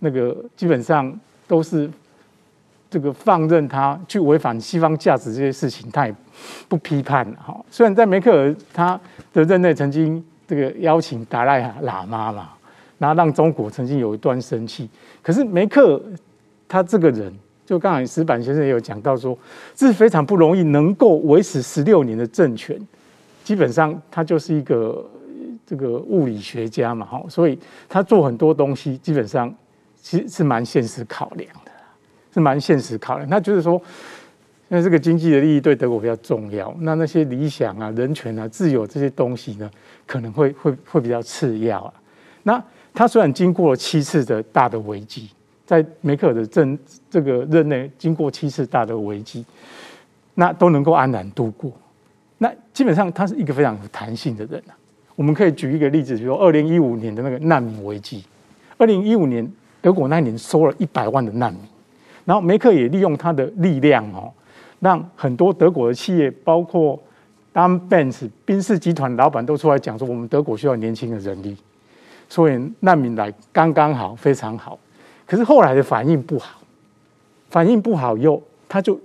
[0.00, 1.88] 那个基本上都是
[2.94, 6.14] 这个放任他去违反西方价值这些事情，他也
[6.68, 7.60] 不批判哈。
[7.68, 9.00] 虽然在梅克尔他
[9.32, 12.50] 的任内曾经这个邀请达赖喇嘛嘛。
[12.96, 14.88] 然后让中国曾经有一段生气，
[15.20, 16.00] 可是梅克尔
[16.68, 17.30] 他这个人，
[17.66, 19.36] 就刚才石板先生也有讲到说，
[19.74, 22.80] 这是非常不容易能够维持十六年的政权，
[23.42, 25.04] 基本上他就是一个
[25.66, 29.52] 这个物理学家嘛，哈，所以他做很多东西基本上
[30.00, 31.50] 其实是蛮现实考量，
[32.34, 33.30] 是蛮现实考量。
[33.30, 33.80] 他就是说，
[34.68, 39.70] 那这个经济的利益对德国比较重要，那那些理想啊、人权啊、自由这些东西呢，
[40.06, 41.94] 可能会会会比较次要啊，
[42.42, 42.62] 那。
[42.96, 45.28] 他虽然经过了七次的大的危机，
[45.66, 46.78] 在梅克尔的政
[47.10, 49.44] 这个任内经过七次大的危机，
[50.34, 51.72] 那都能够安然度过。
[52.38, 54.78] 那基本上他是一个非常有弹性的人啊。
[55.16, 58.22] 我们可以举一个例子，比如二零一五年的那个难民危机。
[58.78, 59.44] 二零一五年
[59.82, 61.62] 德国那一年收了一百万的难民，
[62.24, 64.32] 然后梅克也利用他的力量哦，
[64.80, 67.00] 让很多德国的企业，包括
[67.52, 71.56] 丹奔驰宾士集团老板都出来讲说，我们德国需要年轻的人力。
[72.26, 74.78] 所以难民来刚刚好，非常好。
[75.26, 76.58] 可是后来的反应不好，
[77.50, 78.98] 反应不好以后，他就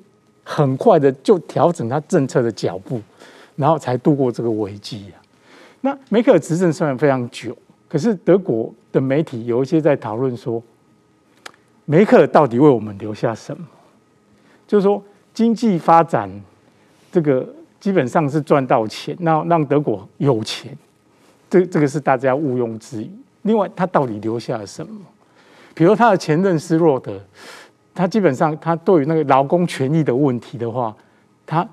[0.43, 2.99] 很快的就调整他政策的脚步，
[3.58, 5.19] 然后才度过这个危机啊。
[5.82, 7.55] 那梅克尔执政虽然非常久，
[7.89, 10.63] 可是德国的媒体有一些在讨论说，
[11.91, 13.65] 梅克尔到底为我们留下什么？
[14.67, 16.30] 就是说经济发展
[17.12, 17.43] 这个
[17.80, 20.78] 基本上是赚到钱，那让德国有钱。
[21.49, 23.10] 这这个是大家毋庸置疑。
[23.41, 25.02] 另外，他到底留下了什么？
[25.73, 27.19] 比如他的前任施洛德，
[27.95, 30.95] 他基本上他对于那个劳工权益的问题的话，
[31.47, 31.67] 他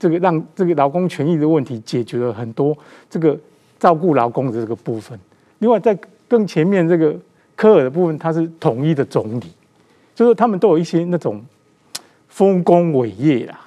[0.00, 2.76] 这个让这个劳工权益的问题解决了很多
[3.08, 3.38] 这个
[3.78, 5.16] 照顾劳工的这个部分。
[5.60, 7.14] 另外，在更前面这个
[7.54, 9.52] 科尔的部分，他是统一的总理，
[10.20, 11.42] 就是他们都有一些那种
[12.28, 13.58] 丰功伟业啦。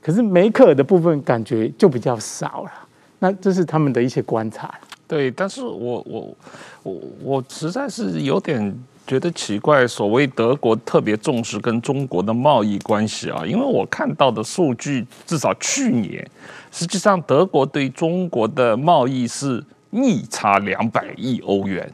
[0.00, 2.72] 可是梅克尔的部分感觉就比较少了。
[3.20, 4.74] 那这是他们的一些观察。
[5.06, 6.36] 对，但是我我
[6.82, 16.28] 我我实在是有点觉得奇怪，所谓德国特别重视跟中国的贸易关系啊，因为我看到的数据，至少去年，
[16.72, 21.88] 实际上德国对中国的贸易是逆差两百亿欧元，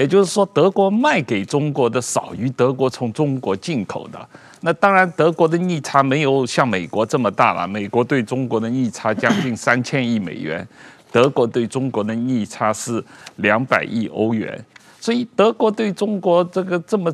[0.00, 4.18] 也就是说，德国卖给中国的少于德国从中国进口的。
[4.62, 10.66] 那当然，德国的逆差没有像美国这么大了，美国对中国的逆差将近三千亿美元。
[11.12, 13.04] 德国对中国的逆差是
[13.36, 14.64] 两百亿欧元，
[14.98, 17.12] 所以德国对中国这个这么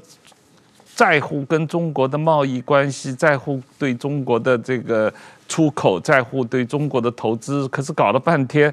[0.95, 5.13] 在乎跟中国的贸易关系，在乎对中国的这个
[5.49, 8.73] 出口，在乎对中国的投资，可是搞了半天，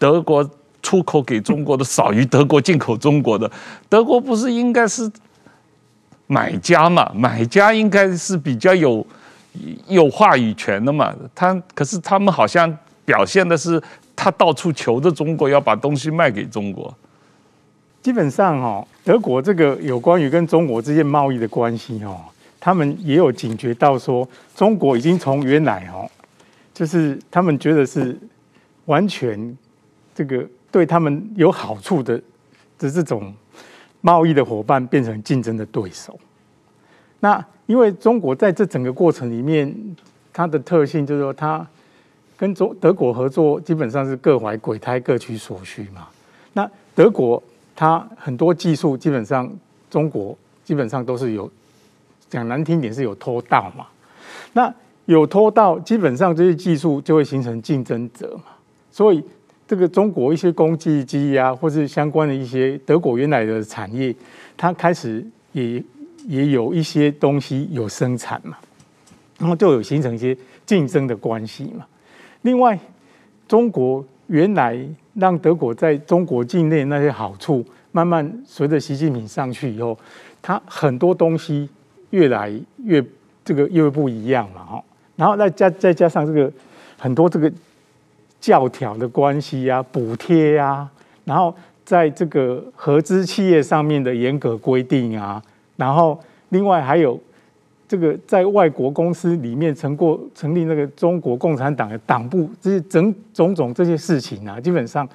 [0.00, 0.50] 德国
[0.86, 3.50] 出口给中国的少于德国进口中国的，
[3.88, 5.10] 德国不是应该是
[6.26, 7.10] 买家嘛？
[7.14, 9.04] 买家应该是比较有
[9.88, 11.12] 有话语权的嘛？
[11.34, 12.72] 他可是他们好像
[13.04, 13.82] 表现的是。
[14.18, 16.92] 他到处求着中国要把东西卖给中国，
[18.00, 22.18] 基本上哈，德国这个有关于跟中国之间贸易的关系哦，
[22.58, 26.08] 他们也有警觉到说，中国已经从原来哈，
[26.72, 28.18] 就是他们觉得是
[28.86, 29.54] 完全
[30.14, 32.20] 这个对他们有好处的
[32.78, 33.32] 的这种
[34.00, 36.18] 贸易的伙伴，变成竞争的对手。
[37.20, 39.74] 那因为中国在这整个过程里面，
[40.32, 41.66] 它的特性就是说，它
[42.36, 46.08] 跟中德国合作基本上是各怀鬼胎，各取所需嘛。
[46.52, 47.42] 那德国。
[47.78, 49.54] 它很多技术基本上
[49.90, 51.50] 中国基本上都是有
[52.30, 53.86] 讲难听点是有偷盗嘛，
[54.54, 54.74] 那
[55.04, 58.44] 有偷盗，基本上这些技术就会形成竞争者嘛，
[58.90, 59.22] 所以
[59.66, 64.14] 这个中国一些工具机呀，或是相关的一些德国原来的产业，
[64.56, 65.82] 它开始也
[66.26, 68.56] 也有一些东西有生产嘛，
[69.38, 71.86] 然后就有形成一些竞争的关系嘛。
[72.42, 72.78] 另外，
[73.48, 74.86] 中国原来。
[75.18, 79.98] 让德国在中国境内那些好处，慢慢随着习近平上去以后，
[80.42, 81.66] 它很多东西
[82.10, 82.52] 越来
[82.84, 83.02] 越
[83.42, 84.84] 这个越不一样嘛，哈。
[85.16, 86.52] 然后再加再加上这个
[86.98, 87.50] 很多这个
[88.40, 90.88] 教条的关系呀、补贴呀，
[91.24, 95.42] 然后在这个合资企业上面的严格规定啊，
[95.76, 97.20] 然后另外还有。
[97.88, 105.08] 这个在外国公司里面成过成立那个中国共产党的党部，这些整种种这些事情啊，基本上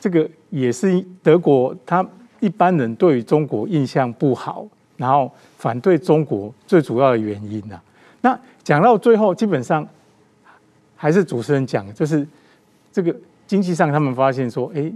[0.00, 2.02] 这个也是德国他
[2.40, 4.66] 一般人对于中国印象不好，
[4.96, 7.78] 然后反对中国最主要的原因啊。
[8.22, 9.86] 那讲到最后，基本上
[10.96, 12.26] 还是主持人讲，就是
[12.92, 13.14] 这个
[13.46, 14.92] 经济上他们发现说，哎，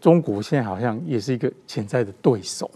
[0.00, 2.70] 中国现在好像也是一个潜在的对手。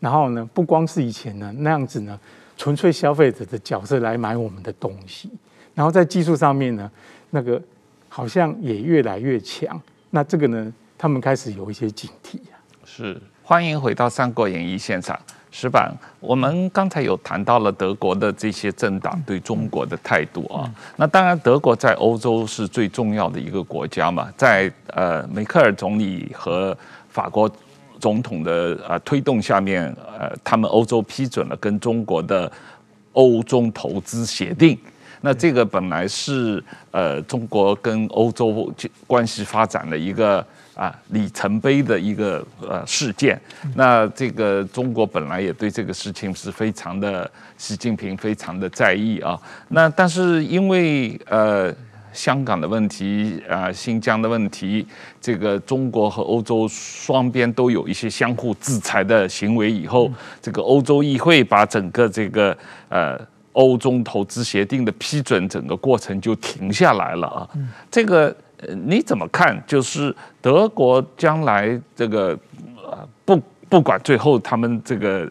[0.00, 2.18] 然后呢，不光是以前呢那样子呢。
[2.60, 5.30] 纯粹消费者的角色来买我们的东西，
[5.76, 6.90] 然后在技术上面呢，
[7.30, 7.62] 那个
[8.08, 9.80] 好像也越来越强。
[10.10, 12.58] 那这个呢，他们开始有一些警惕啊。
[12.84, 15.16] 是，欢迎回到《三国演义》现场，
[15.50, 15.92] 矢板。
[16.20, 20.64] 我们刚才有谈到了德国的这些政党对中国的态度啊。
[20.66, 26.76] 嗯、那当然，德国在欧洲是最重要的一个国家嘛，在呃梅克尔总理和
[27.08, 27.50] 法国。
[28.00, 32.48] 总统的呃推动下面，呃，他们欧洲批准了跟中国的
[33.12, 34.78] 欧中投资协定。
[35.20, 38.72] 那这个本来是呃中国跟欧洲
[39.04, 40.46] 关系发展的一个
[40.78, 43.38] 啊里程碑的一个呃事件。
[43.74, 49.38] 那这个中国本来也对这个事情是非常的，习近平非常的在意啊。
[49.68, 51.74] 那但是因为呃。
[52.10, 54.84] 香港的问题啊，新疆的问题，
[55.20, 60.10] 这个中国和欧洲双边都有一些相互制裁的行为以后，
[60.40, 62.56] 这个欧洲议会把整个这个
[62.88, 63.16] 呃
[63.52, 67.48] 欧中投资协定的批准整个过程就停下来了啊。
[67.90, 68.34] 这个
[68.86, 69.62] 你怎么看？
[69.66, 72.38] 就是德国将来这个
[72.76, 75.30] 呃不不管最后他们这个。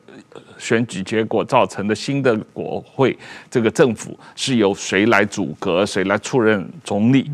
[0.60, 3.16] 选举结果造成的新的国会，
[3.48, 7.30] 这个政府是由谁来组阁，谁来出任总理？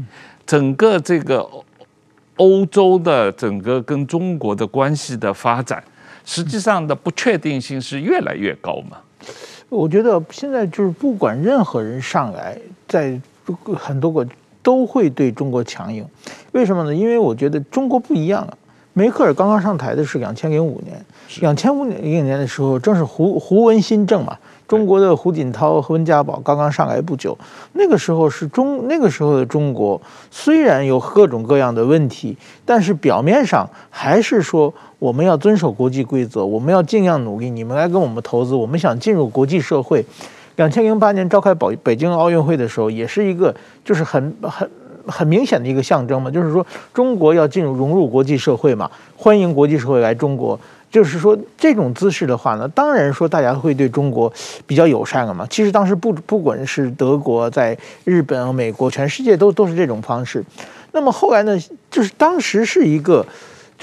[0.45, 1.49] 整个这个
[2.35, 5.81] 欧洲的整个跟中国的关系的发展，
[6.25, 8.97] 实际上的不确定性是越来越高嘛？
[9.69, 13.17] 我觉得现在就是不管任何人上来，在
[13.77, 14.27] 很多个
[14.63, 16.03] 都会对中国强硬。
[16.53, 16.95] 为什么呢？
[16.95, 18.57] 因为我觉得中国不一样啊。
[18.95, 21.03] 梅克尔刚刚上台的是两千零五年，
[21.41, 27.35] 两千五零年的时候正是胡胡温新政嘛，中国的胡锦涛和温家宝刚刚上来不久，
[27.71, 29.99] 那个时候是中那个时候的中国
[30.29, 40.05] 虽然有各种各样的问题，但是表面上还是说我们要遵守国际规则，我们要尽量努力，你们来跟我们投资，我们想进入国际社会。
[40.55, 44.69] 两千零八年召开北北京奥运会的时候，也是一个就是很很。
[45.05, 50.57] 很明显的一个象征嘛，就是说中国要进入融入国际社会嘛，欢迎国际社会来中国。
[50.89, 54.31] 就是说这种姿势的话呢，当然说大家会对中国
[54.65, 55.45] 比较友善了嘛。
[55.49, 60.41] 其实当时不不管是德国、在日本、美国，全世界都都是这种方式。
[60.93, 61.59] 那么后来呢，
[61.91, 63.25] 就是当时是一个，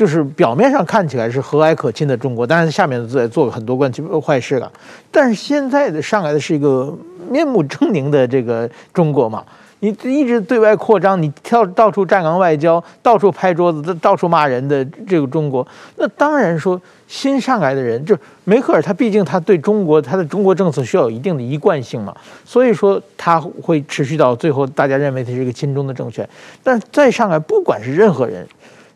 [0.00, 4.72] 就是表面上看起来是和蔼可亲的中国，但是下面在做很多关系坏事了。
[5.10, 6.96] 但是现在的上来的是一个
[7.28, 9.44] 面目狰狞的这个中国嘛。
[9.80, 15.66] 你一直对外扩张，你跳到处战狼外交，到处拍桌子，到处骂人的这个中国，
[15.98, 26.26] 那当然说新上来的人，就是梅克尔，他毕竟他对中国他的中国政策需要有一定的一贯性嘛，所以说他会持续到最后，大家认为他是一个亲中的政权。
[26.62, 28.48] 但再上来，不管是任何人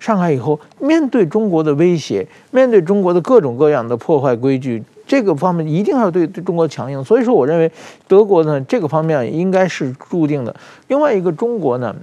[0.04, 4.82] 上海以后，面对中国的威胁，面对中国的各种各样的破坏规矩。
[5.06, 7.72] 这个方面一定要对对中国强硬，所以说我认为
[8.06, 10.54] 德国呢这个方面应该是注定的。
[10.88, 11.96] 另外一个中国呢，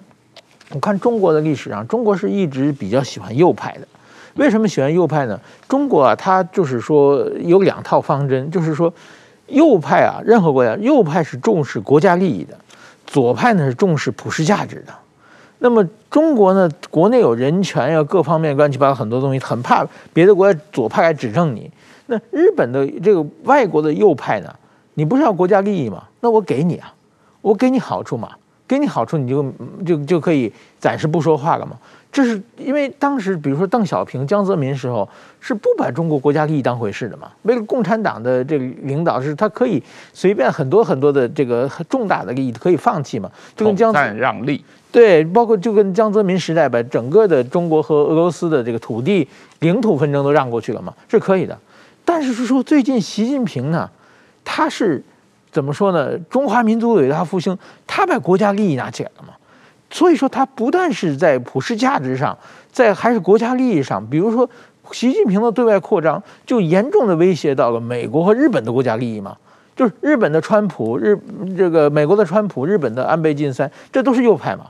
[0.72, 3.88] 我看中国的历史上，中国是一直比较喜欢右派的，
[4.34, 5.40] 为什么喜欢右派呢？
[5.68, 8.92] 中国啊，它就是说有两套方针，就是说
[9.46, 12.58] 右派啊，任何国家右派是重视国家利益的，
[13.06, 14.94] 左派呢是重视普世价值的。
[15.64, 21.70] 那么中国呢，国内有人权呀，各方面乱七八糟很多东西，很怕别的国家左派来指正你。
[22.08, 24.52] 那日本的这个外国的右派呢，
[24.96, 26.04] 你不是要国家利益吗？
[26.20, 26.92] 那我给你啊，
[27.42, 28.32] 我给你好处嘛。
[28.68, 29.54] 给你好处，你就
[29.86, 30.50] 就就可以
[30.80, 31.74] 暂时不说话了嘛。
[32.10, 35.08] 这是因为当时，比如说邓小平、江泽民时候
[35.42, 37.30] 是不把中国国家利益当回事的嘛。
[37.42, 39.84] 为了共产党的这个领导，是他可以
[40.14, 43.30] 随便很多很多的这个重大的利益可以放弃嘛。
[43.58, 49.28] 就跟江泽让利，对，包括就跟江泽民时代把整个的中国和俄罗斯的这个土地
[49.60, 51.58] 领土纷争都让过去了嘛，是可以的。
[52.04, 53.90] 但是说最近习近平呢，
[54.44, 55.04] 他是。
[55.52, 56.18] 怎么说呢？
[56.30, 59.34] 中华民族伟大复兴，他把国家利益拿起来了嘛？
[59.90, 62.38] 所以说，他不但是在普世价值上，
[62.72, 64.02] 在还是国家利益上。
[64.10, 64.50] 比如说，
[64.94, 69.36] 习近平的对外扩张，就严重的威胁到了美国和日本的国家利益嘛？
[69.76, 71.20] 就是日本的川普，日
[71.58, 74.68] 这个美国的川普，日本的安倍晋三，这都是右派嘛？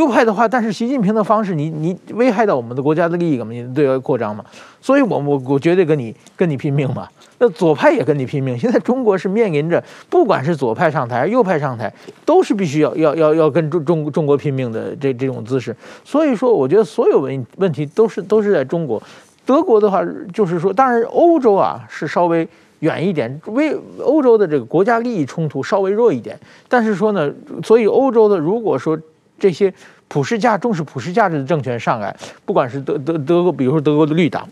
[0.00, 3.52] 右派的话，但是习近平的方式你，你危害到我们的国家的利益了嘛？
[3.52, 4.42] 你对外扩张嘛？
[4.80, 7.06] 所以我我我绝对跟你跟你拼命嘛！
[7.36, 8.58] 那左派也跟你拼命。
[8.58, 11.92] 现在中国是面临着，不管是左派上台还是右派上台，
[12.24, 15.76] 都是必须要要要要跟中中中国拼命的这这种姿势。
[16.02, 19.02] 所以说，我觉得所有问问题都是都是在中国。
[19.44, 22.48] 德国的话，就是说，当然欧洲啊是稍微
[22.78, 26.38] 远一点，为欧洲的这个国家利益冲突稍微弱一点。
[26.68, 27.30] 但是说呢，
[27.62, 28.98] 所以欧洲的如果说
[29.40, 29.72] 这些
[30.06, 32.14] 普世价重视普世价值的政权上来，
[32.44, 34.46] 不管是德德德国，比如说德国的绿党。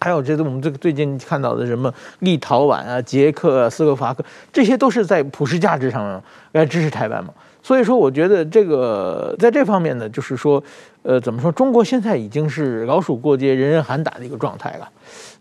[0.00, 6.20] 还有这我们这个最近看到的什么立陶宛啊、捷克啊、斯洛伐克，这些都是在普世价值上
[6.50, 7.32] 来支持台湾嘛。
[7.62, 10.60] 所以说，我觉得这个在这方面呢，就是说，
[11.04, 11.52] 呃，怎么说？
[11.52, 14.90] 中国现在已经是老鼠过街，人人喊打的一个状态了。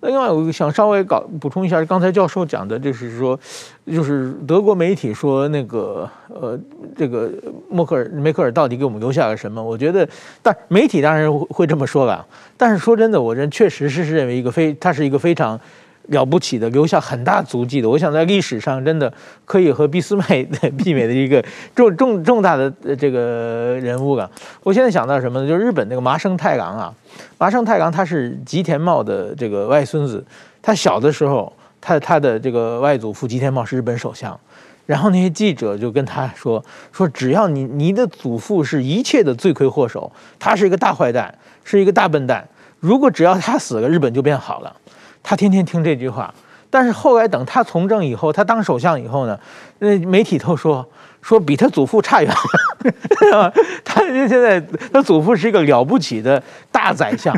[0.02, 3.39] 那另外，我想稍微搞补充一下，刚才教授讲的，就是说，
[3.86, 6.60] 就是德国媒体说那个，呃，
[6.97, 7.32] 这个
[7.70, 9.64] 默克尔梅克尔到底给我们留下了什么？
[9.64, 10.08] 我觉得，
[10.41, 12.26] 但媒体当然会这么说吧。
[12.58, 15.60] 但是说真的，我认确实是认为一个非，他是一个非常。
[16.08, 17.89] 了不起的，留下很大足迹的。
[17.89, 19.12] 我想在历史上真的
[19.45, 21.43] 可以和俾斯麦媲美的一个
[21.76, 24.30] 重重重大的这个人物了。
[24.64, 25.47] 我现在想到什么呢？
[25.47, 26.93] 就是日本那个麻生太郎啊，
[27.38, 30.26] 麻生太郎他是吉田茂的这个外孙子。
[30.62, 34.39] 他小的时候，他他的这个外祖父吉田茂是日本首相。
[34.88, 41.34] 然后那些记者就跟他说说，只要你你的祖父是一切的罪魁祸首，他是一个大坏蛋，
[41.64, 42.45] 是一个大笨蛋。
[42.80, 44.76] 如果只要他死了，日本就变好了。
[45.24, 46.34] 他天天听这句话，
[46.69, 49.39] 但是后来等他从政以后，他当首相以后呢，
[49.80, 50.88] 那媒体都说
[51.22, 53.53] 说比他祖父差远了。
[53.86, 54.59] 他现在
[54.91, 56.41] 他祖父是一个了不起的
[56.72, 57.36] 大宰相，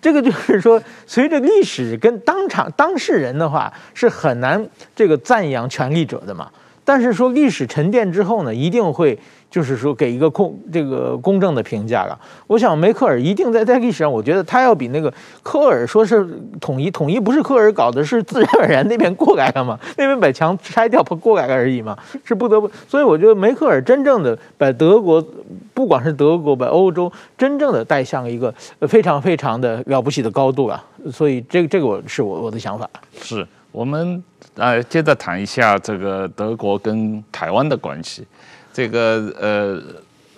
[0.00, 4.64] 这个就是说，随着历史跟当场当事人的话是很难
[4.94, 6.50] 这个赞扬权力者的嘛。
[6.84, 9.18] 但是说历史沉淀之后呢，一定会。
[9.54, 12.20] 就是说，给一个公这个公正的评价了。
[12.48, 16.28] 我想梅克尔一定在在历史上，我觉得他要比那个科尔说是
[16.60, 22.68] 统一，统一不是科尔搞的，是自然而然那边过来了嘛， 那边把墙拆掉不过来了而已嘛，是不得不。
[22.88, 25.24] 所以我觉得梅克尔真正的把德国，
[25.72, 28.52] 不管是德国把欧洲，真正的带向一个
[28.88, 30.84] 非常非常的了不起的高度啊。
[31.12, 32.90] 所以这个这个我是我我的想法。
[33.20, 34.20] 是我们
[34.56, 38.26] 呃接着谈一下这个德国跟台湾的关系。
[38.74, 39.80] 这个呃，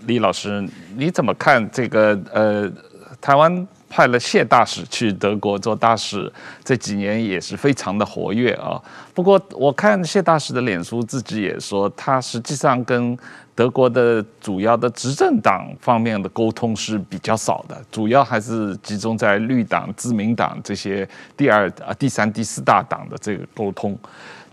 [0.07, 2.70] 李老师，你怎么看这个呃，
[3.18, 6.30] 台湾派了谢大使去德国做大使，
[6.62, 8.78] 这几年也是非常的活跃啊。
[9.14, 13.16] 不过我看谢大使的脸书自己也说，他实际上跟
[13.55, 21.09] 德国的主要的执政党方面的沟通是比较少的，主要还是集中在绿党、自民党这些
[21.39, 23.99] 第二啊、第三、第四大党的这个沟通。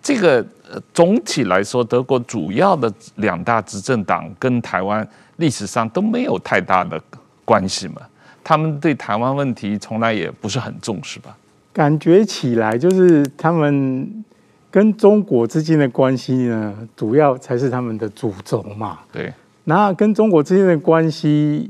[0.01, 0.45] 这个
[0.93, 5.07] 总体来说，德国主要的两大执政党跟台湾
[5.37, 7.01] 历史上都没有太大的
[7.45, 8.01] 关系嘛，
[8.43, 11.35] 他们对台湾问题从来也不是很重视吧？
[11.71, 14.23] 感觉起来就是他们
[14.69, 18.99] 跟中国之间的关系呢，主要才是他们的主轴嘛。
[19.11, 21.69] 对，那跟中国之间的关系，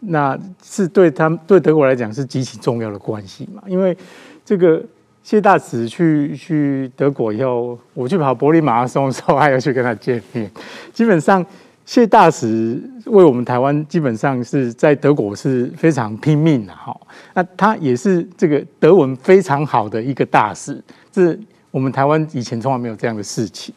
[0.00, 3.96] 那是对他们对德国来讲是极其重要的关系嘛，因为
[4.44, 4.82] 这个。
[5.22, 10.50] 谢大使去去德国以后，我去跑柏林马拉松的时候，还要去跟他见面。
[10.92, 11.44] 基本上，
[11.84, 16.98] 谢大使为我们台湾，基本上是在德国是非常拼命的哈。
[17.34, 21.38] 那他也是这个德文非常好的一个大使，这
[21.70, 23.74] 我们台湾以前从来没有这样的事情。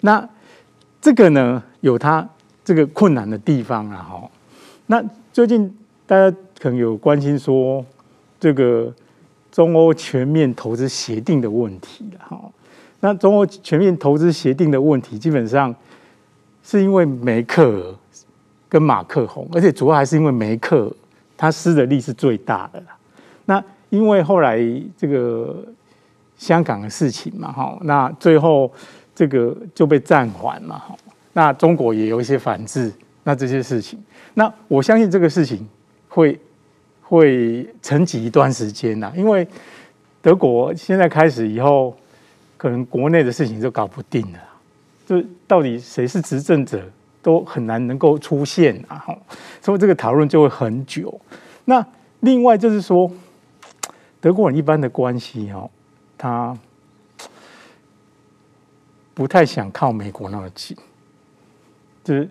[0.00, 0.26] 那
[1.00, 2.28] 这个呢，有他
[2.64, 4.30] 这个困难的地方啊哈。
[4.86, 5.72] 那最近
[6.06, 7.84] 大家可能有关心说。
[8.42, 8.90] 这个
[9.50, 12.50] 中欧全面投资协定的问题了哈。
[13.00, 15.74] 那中欧全面投资协定的问题，基本上
[16.62, 17.94] 是因为梅克
[18.68, 20.92] 跟马克宏，而且主要还是因为梅克
[21.36, 22.96] 他施的力是最大的啦。
[23.46, 24.60] 那因为后来
[24.96, 25.64] 这个
[26.36, 28.70] 香港的事情嘛，哈，那最后
[29.14, 30.94] 这个就被暂缓嘛，哈，
[31.32, 32.92] 那中国也有一些反制，
[33.24, 33.98] 那这些事情，
[34.34, 35.66] 那我相信这个事情
[36.08, 36.38] 会
[37.10, 39.46] 会沉寂一段时间呐，因为
[40.22, 41.96] 德国现在开始以后，
[42.56, 44.38] 可能国内的事情就搞不定了，
[45.04, 46.88] 就到底谁是执政者
[47.20, 49.04] 都很难能够出现啊，
[49.60, 51.20] 所以这个讨论就会很久。
[51.64, 51.84] 那
[52.20, 53.10] 另外就是说。
[54.22, 55.70] 德国人一般的关系哦，
[56.18, 56.54] 他
[59.14, 60.76] 不太想靠美国那么近，
[62.04, 62.28] 就是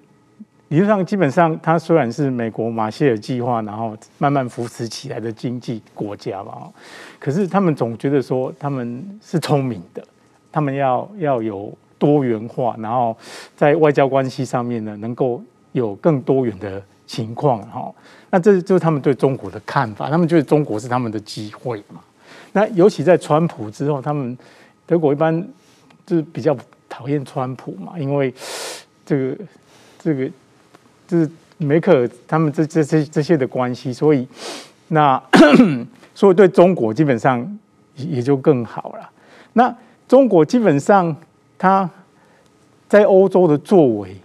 [0.69, 6.71] 理论上基本上，他虽然是美国马歇尔计划，然后慢慢扶持起来的经济国家嘛，
[7.19, 10.03] 可是他们总觉得说他们是聪明的，
[10.51, 13.17] 他们要要有多元化，然后
[13.55, 15.41] 在外交关系上面呢，能够
[15.71, 17.91] 有更多元的情况哈。
[18.29, 21.99] 那这就是他们对中国的看法，他们觉得中国是他们的机会嘛。
[22.53, 24.37] 那尤其在川普之后，他们
[24.85, 25.43] 德国一般
[26.05, 26.55] 就是比较
[26.87, 28.31] 讨厌川普嘛，因为
[29.03, 29.37] 这个
[29.97, 30.29] 这个
[31.09, 34.25] 就是梅克尔他们这这这这些的关系，所以
[34.87, 35.21] 那
[36.15, 37.59] 所以对中国基本上
[37.95, 39.09] 也就更好了。
[39.53, 39.75] 那
[40.07, 41.13] 中国基本上
[41.57, 41.89] 他
[42.87, 44.15] 在欧洲的作为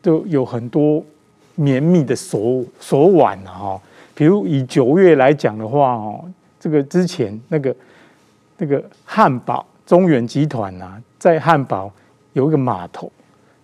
[0.00, 1.04] 都有很多。
[1.54, 3.78] 绵密的手手腕哈，
[4.14, 6.24] 比如以九月来讲的话哦，
[6.58, 7.76] 这个之前那个
[8.56, 11.92] 那个汉堡中远集团呐，在汉堡
[12.32, 13.12] 有一个码头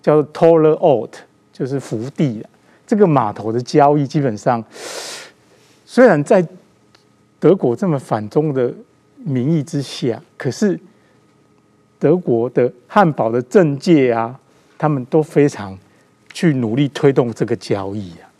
[0.03, 1.12] 叫做 Toller Ort，
[1.59, 2.45] 就是福地。
[2.87, 4.63] 这个码头的交易基本上，
[5.85, 6.47] 虽然在
[7.41, 8.73] 德国这么反中的
[9.17, 10.79] 名义之下，可是
[11.99, 14.39] 德国的汉堡的政界啊，
[14.79, 15.77] 他们都非常。
[16.35, 18.31] 去努力推动这个交易啊，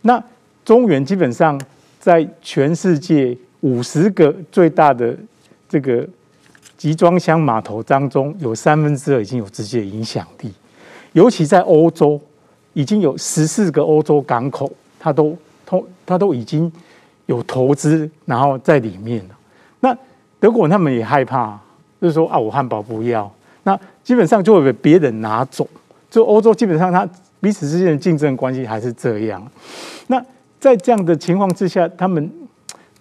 [0.00, 0.20] 那
[0.64, 1.60] 中远基本上
[2.00, 5.16] 在全世界五十个最大的
[5.68, 6.04] 这个
[6.76, 10.52] 集装箱码头当中，有三分之二已经有直接影响力，
[11.12, 12.20] 尤其在欧洲，
[12.78, 14.70] 已经有十四个欧洲港口，
[15.00, 16.72] 它都通，它都已经
[17.26, 19.34] 有投资，然后在里面了。
[19.80, 19.96] 那
[20.38, 21.58] 德国他们也害怕，
[22.00, 23.28] 就是说啊，我汉堡不要，
[23.64, 25.68] 那基本上就会被别人拿走。
[26.08, 27.04] 就欧洲基本上，它
[27.40, 29.44] 彼此之间的竞争关系还是这样。
[30.06, 30.24] 那
[30.60, 32.30] 在这样的情况之下，他们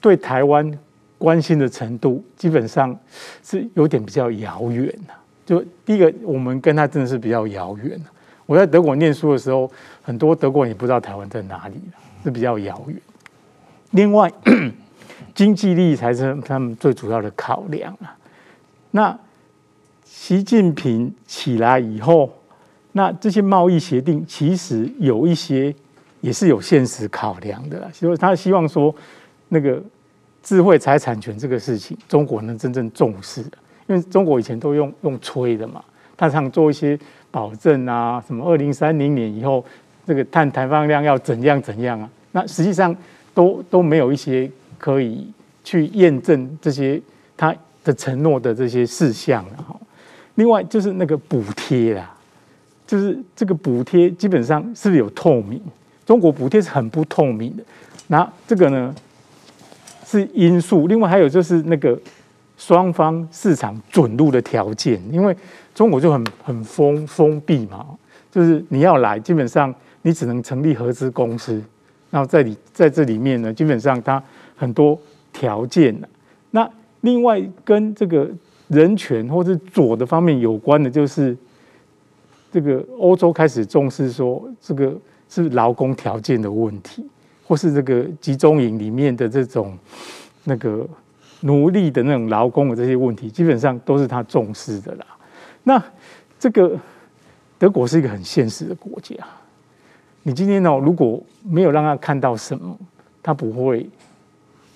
[0.02, 0.76] 对台湾
[1.20, 2.98] 关心的程度，基本上
[3.44, 5.14] 是有点比较遥远的。
[5.46, 8.02] 就第一个，我们跟他真的是比较遥远。
[8.48, 9.72] 我在德国念书的时候，
[10.02, 11.76] 很多德国人也不知道台湾在哪里，
[12.24, 13.00] 是比较遥远。
[13.92, 14.32] 另外，
[15.36, 18.18] 经济利益才是他们最主要的考量啊。
[18.90, 19.16] 那
[20.04, 22.34] 习近平起来以后。
[22.94, 25.72] 那这些贸易协定其实有一些
[26.20, 28.96] 也是有现实考量的，所以他希望说
[29.50, 29.80] 那个
[30.42, 33.42] 智慧财产权这个事情，中国能真正重视，
[33.86, 35.84] 因为中国以前都用用吹的嘛，
[36.16, 36.98] 他想做一些
[37.32, 39.64] 保证啊，什么二零三零年以后
[40.06, 42.96] 这个碳排放量要怎样怎样啊，那实际上
[43.34, 45.32] 都都没有一些可以
[45.64, 47.02] 去验证这些
[47.36, 49.76] 他的承诺的这些事项了哈。
[50.36, 52.14] 另外就是那个补贴啦。
[52.86, 55.62] 就是这个补贴基本上是有透明？
[56.06, 57.64] 中国补贴是很不透明的。
[58.08, 58.96] 那这个呢
[60.06, 62.00] 是因素，另外还有就是那个
[62.56, 65.36] 双方市场准入的条件，因为
[65.78, 67.86] 中国就很很封封闭嘛，
[68.32, 69.72] 就是你要来，基本上
[70.02, 71.62] 你只能成立合资公司，
[72.10, 74.22] 然后在里在这里面呢，基本上它
[74.56, 75.00] 很多
[75.32, 75.96] 条件。
[76.50, 76.68] 那
[77.02, 78.28] 另外跟这个
[78.70, 81.38] 人权或者左的方面有关的，就是。
[82.50, 84.96] 这个欧洲开始重视说，这个
[85.30, 87.06] 是劳工条件的问题，
[87.46, 89.78] 或是这个集中营里面的这种
[90.46, 90.88] 那个
[91.42, 95.06] 奴隶的那种劳工的这些问题，基本上都是他重视的啦。
[95.68, 95.84] 那
[96.40, 96.80] 这个
[97.60, 99.14] 德国是一个很现实的国家，
[100.24, 102.78] 你今天呢，如果没有让他看到什么，
[103.22, 103.90] 他不会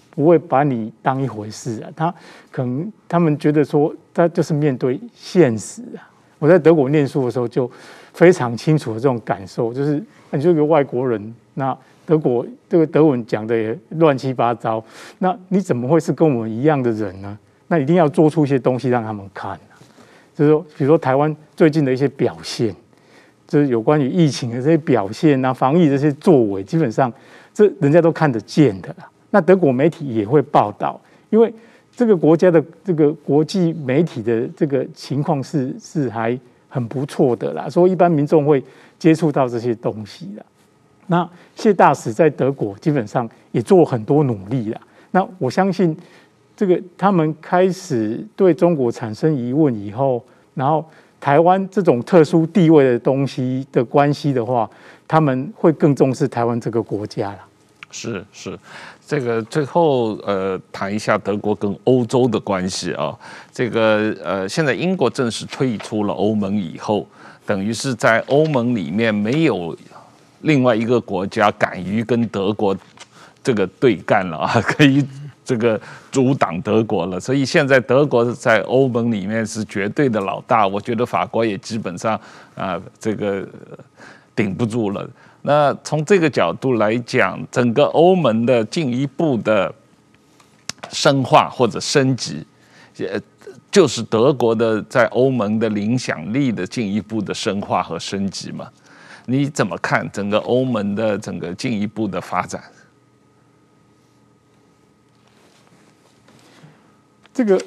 [0.09, 1.89] 不会把你当一回事啊。
[1.95, 2.13] 他
[2.51, 6.03] 可能他们觉得说，他就是面对现实啊。
[6.39, 7.71] 我在德国念书的时候，就
[8.11, 14.83] 非常清楚的这种感受，就是你这个外国人，那德国这个德文讲的也乱七八糟，
[15.19, 17.39] 那你怎么会是跟我们一样的人呢？
[17.69, 19.57] 那一定要做出一些东西让他们看，
[20.35, 22.75] 就是说，比如说台湾最近的一些表现，
[23.47, 27.11] 就是有关于疫情的这些表现啊，防疫这些作为，基本上
[27.53, 29.09] 这人家都看得见的啦。
[29.29, 31.53] 那德国媒体也会报道，因为
[31.95, 36.37] 这个国家的这个国际媒体的这个情况是是还
[36.69, 38.63] 很不错的啦，所以一般民众会
[38.97, 40.45] 接触到这些东西的。
[41.07, 44.79] 那谢大使在德国基本上也做很多努力了。
[45.11, 45.95] 那我相信，
[46.61, 50.85] 这个他们开始对中国产生疑问以后，然后
[51.19, 54.69] 台湾这种特殊地位的东西的关系的话，
[55.07, 57.39] 他们会更重视台湾这个国家了。
[57.89, 58.55] 是是，
[59.07, 63.17] 这个最后呃谈一下德国跟欧洲的关系啊。
[63.51, 67.07] 这个呃现在英国正式退出了欧盟以后，
[67.43, 69.75] 等于是在欧盟里面没有
[70.41, 72.77] 另外一个国家敢于跟德国
[73.43, 75.05] 这个对干了啊， 可以
[75.43, 75.79] 这个
[76.11, 77.19] 阻挡德国了。
[77.19, 82.19] 所以现在德国在欧盟里面是绝对的老大，我觉得法国也基本上
[82.55, 83.47] 啊这个
[84.35, 85.09] 顶不住了。
[85.41, 89.73] 那从这个角度来讲，整个欧盟的进一步的
[90.91, 92.45] 深化或者升级，
[92.99, 93.19] 呃，
[93.71, 98.69] 就是德国的在欧盟的影响力的进一步的深化和升级嘛？
[99.25, 102.61] 你怎么看整个欧盟的整个进一步的发展？
[107.43, 107.65] 这个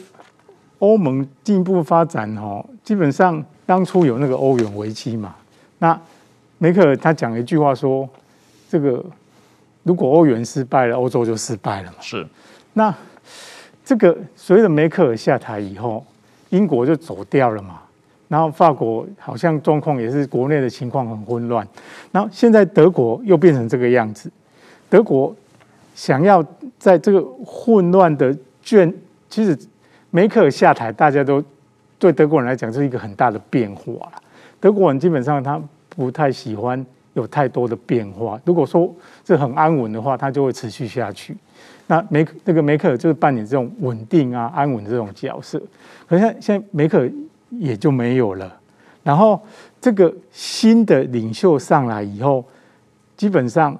[0.78, 5.34] 欧盟进一步发展哦，基本上当初有那个欧元危机嘛，
[5.78, 6.00] 那。
[6.56, 8.08] 梅克尔他讲了一句话说
[8.70, 9.04] ：“这个
[9.82, 12.26] 如果欧元失败了，欧洲就失败了嘛。”是。
[12.72, 12.94] 那
[13.84, 16.02] 这个随着梅克尔下台以后，
[16.50, 17.80] 英国就走掉了嘛。
[18.28, 21.66] 然后法国好像状况也是国内的情况很混乱。
[22.12, 24.30] 然后现在德国又变成这个样子。
[24.88, 25.34] 德国
[25.94, 26.42] 想要
[26.78, 28.90] 在这个混乱的卷，
[29.34, 29.58] 其实
[30.10, 31.42] 梅克尔下台，大家都
[31.98, 34.12] 对德国人来讲是一个很大的变化。
[34.60, 35.60] 德国人基本上他。
[35.96, 38.36] 不太喜欢有太多的变化。
[38.44, 41.36] 如果说这很安稳的话，他就会持续下去。
[41.86, 45.62] 那梅那个梅克尔就是扮演这种稳定啊、安稳的这种角色。
[46.08, 47.08] 可是现在，现在梅克尔
[47.50, 48.52] 也就没有了。
[49.04, 49.40] 然后
[49.80, 52.44] 这个新的领袖上来以后，
[53.16, 53.78] 基本上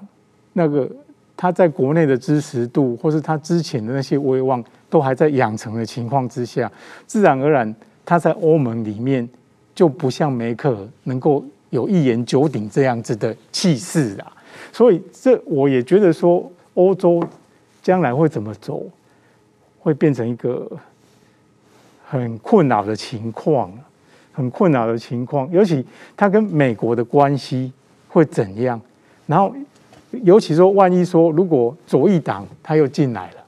[0.53, 0.89] 那个
[1.35, 4.63] 他在国内的支持度，或是他之前的那些威望，
[4.95, 6.71] 都还在养成的情况之下，
[7.05, 7.75] 自然而然
[8.05, 9.27] 他在欧盟里面
[9.73, 11.43] 就不像梅克尔能够。
[11.71, 14.31] 有一言九鼎这样子的气势啊，
[14.71, 17.21] 所以这我也觉得说，欧洲
[17.81, 18.81] 将来会怎么走，
[19.79, 20.71] 会变成一个
[22.07, 23.73] 很困扰的情况，
[24.31, 25.51] 很困扰的情况。
[25.51, 25.85] 尤其
[26.15, 27.73] 他跟美国的关系
[28.07, 28.79] 会怎样？
[29.25, 29.53] 然后，
[30.23, 33.44] 尤其说，万一说如果左翼党他又进来了，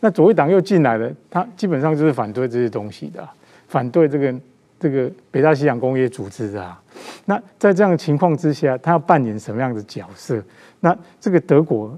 [0.00, 3.28] 那左翼党又进来了，他基本上就是反对这些东西的，
[3.68, 4.34] 反对这个。
[4.82, 6.80] 这个北大西洋公约组织啊，
[7.26, 10.42] 那在这样的情况之下，他要扮演什么样的角色？
[10.80, 11.94] 那这个德国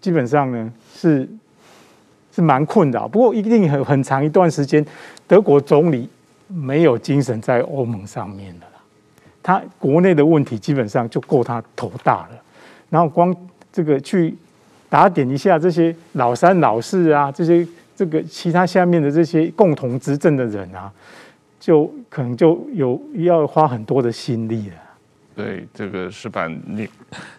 [0.00, 1.28] 基本上呢是
[2.34, 4.82] 是蛮困扰，不过一定很很长一段时间，
[5.28, 6.08] 德国总理
[6.48, 8.80] 没有精神在欧盟上面的啦。
[9.42, 12.42] 他国内的问题基本上就够他头大了，
[12.88, 13.36] 然后光
[13.70, 14.34] 这个去
[14.92, 17.66] 打点一下这些老三老四啊，这些
[17.96, 20.92] 这个其他下面的这些共同执政的人啊。
[21.58, 24.74] 就可能就有要花很多的心力了。
[25.36, 26.88] 对，这个矢板，你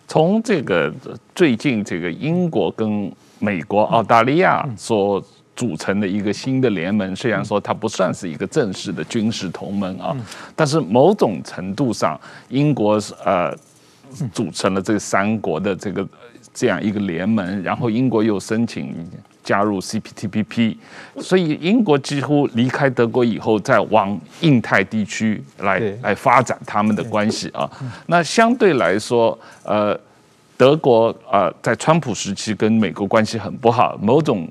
[0.07, 0.89] 从这个
[1.35, 5.21] 最近这个英国跟美国、澳大利亚所
[5.57, 10.15] 组成的一个新的联盟，虽然说它不算是一个正式的军事同盟啊，
[10.55, 13.53] 但是某种程度上，英国是呃
[14.31, 16.07] 组成了这三国的这个
[16.53, 18.95] 这样一个联盟，然后英国又申请。
[19.43, 20.77] 加入 CPTPP，
[21.19, 27.69] 所以英国几乎离开德国以后，再往印太地区来来发展他们的关系啊。
[28.05, 29.99] 那相对来说，呃，
[30.55, 34.49] 德国啊，在川普时期跟美国关系很不好，某种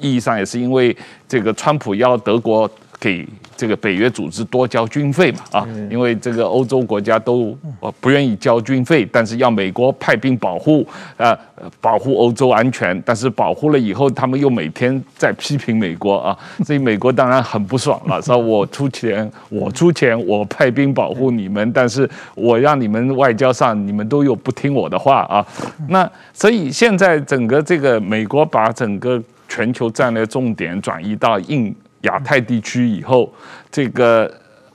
[0.00, 0.96] 意义上也是因为
[1.26, 2.70] 这个川普要德国。
[3.04, 7.54] 给这个北约组织多交军费嘛啊，因为这个欧洲国家都
[8.00, 10.86] 不愿意交军费，但是要美国派兵保护
[11.18, 11.38] 啊，
[11.82, 12.98] 保护欧洲安全。
[13.04, 16.34] 但是保护了以后，他们又每天在批评美国啊，
[16.64, 25.46] 所以美国当然很不爽了，说我出钱，我出钱，我派兵保护你们，但是我让你们外交上你们都又不听我的话啊。
[25.90, 31.74] 那所以现在整个这个美国把整个全球战略重点转移到印。
[32.04, 33.30] 亚太地区以后，
[33.70, 34.32] 这个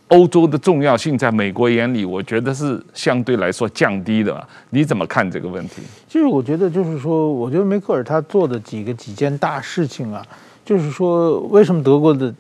[0.10, 4.48] 欧洲的重要性在美国眼里，我觉得是相对来说降低的。
[4.72, 5.82] 你怎么看这个问题？
[6.08, 10.26] 其实我觉得，就是说，我觉得梅克尔他做的几个几件大事情啊，
[10.66, 12.34] 就是说，为什么德国的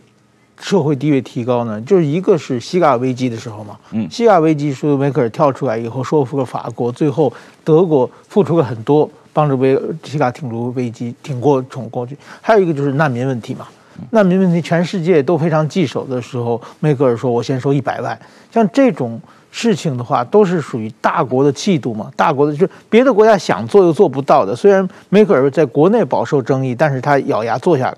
[0.59, 1.79] 社会地位提高呢？
[1.81, 7.31] 就是一个是希腊危机的时候嘛，嗯，希腊危机，舒梅克尔跳出来以后说服了法国，最后
[7.63, 12.17] 德国付出了很多，帮助维希腊挺住危机，挺过冲过去。
[12.41, 13.67] 还有一个就是难民问题嘛，
[14.11, 18.19] 那没问题全世界都非常棘手的时候，梅克尔说：“我先收一百万。”
[18.51, 19.19] 像这种
[19.51, 24.55] 事情的话，都是属于大国的气度嘛，大国的就是别的国家想做又做不到的。
[24.55, 27.97] 虽然梅克尔在国内饱受争议，但是他咬牙做下来。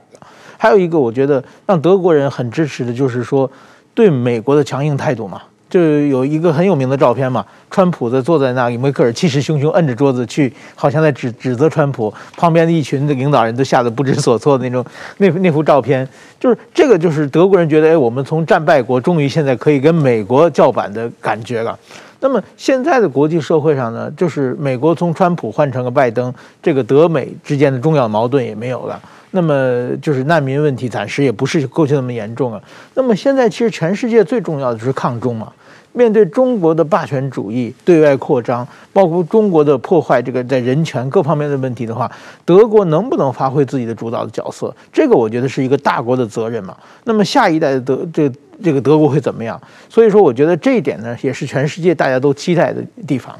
[0.57, 3.49] 还有一个，我觉得让德国人很支持的，就是说
[3.93, 5.41] 对美国的强硬态度嘛。
[5.71, 12.13] 就有一个很有名的照片嘛，川普在坐在那里，梅克尔气势汹汹，摁着桌子去，好像在指指责川普。
[12.35, 14.85] 旁边的一群的领导人都吓得不知所措的那种，
[15.17, 16.05] 那那幅照片，
[16.37, 21.79] 就是这个，就是德国人觉得，哎，我们从战败国，终于现在可以跟美国叫板的感觉了。
[22.19, 29.01] 那么现在的国际社会上呢，就是美国从川普换成了拜登，这个德美之间的重要矛盾也没有了。
[29.31, 32.61] 那么就是难民问题暂时也不是过去那么严重了。
[32.93, 35.51] 那么现在其实全世界最重要的就是抗中嘛。
[35.93, 42.09] 面对中国的霸权主义对外扩张，包括中国的破坏这个在人权各方面的问题的话，
[42.45, 44.73] 德国能不能发挥自己的主导的角色？
[44.93, 46.75] 这个我觉得是一个大国的责任嘛。
[47.03, 48.31] 那么下一代的德这
[48.63, 49.59] 这个德国会怎么样？
[49.89, 53.35] 所以说，我觉得这一点呢，也是全世界大家都期待的地方。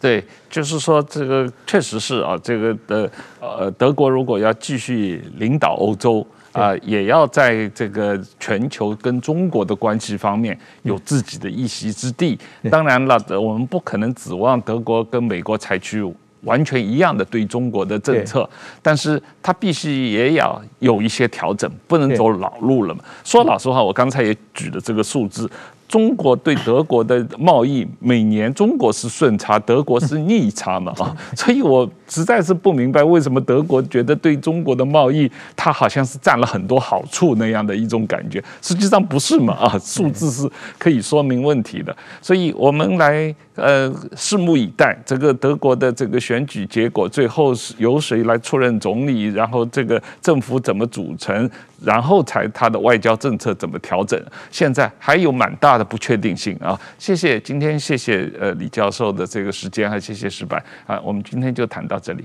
[0.00, 6.26] 对，就是说这个确实是啊，这个的呃德国如果要继续领导欧洲。
[6.56, 12.38] 啊、呃，也要在这个全球跟中国的关系方面有自己的一席之地。
[12.70, 16.02] 当然了，我们不可能指望德国跟美国采取
[16.42, 18.48] 完全一样的对中国的政策，
[18.80, 23.04] 但是它必须也要有一些调整，不能走老路了嘛。
[23.22, 25.50] 说老实话，我刚才也举了这个数字。
[25.88, 51.48] 中国对德国的贸易每年中国是顺差，德国是逆差嘛啊， 所以我实在是不明白为什么德国觉得对中国的贸易它好像是占了很多好处那样的一种感觉，实际上不是嘛啊，数字是可以说明问题的，所以我们来呃拭目以待，这个德国的这个选举结果最后是由谁来出任总理，然后这个政府怎么组成，
[51.84, 54.20] 然后才他的外交政策怎么调整，
[54.50, 56.78] 现在还有蛮大的不确定性啊！
[56.98, 60.56] 谢谢今天谢谢呃李教授的这个时间，还谢谢石柏
[60.86, 62.24] 啊，我们今天就谈到这里。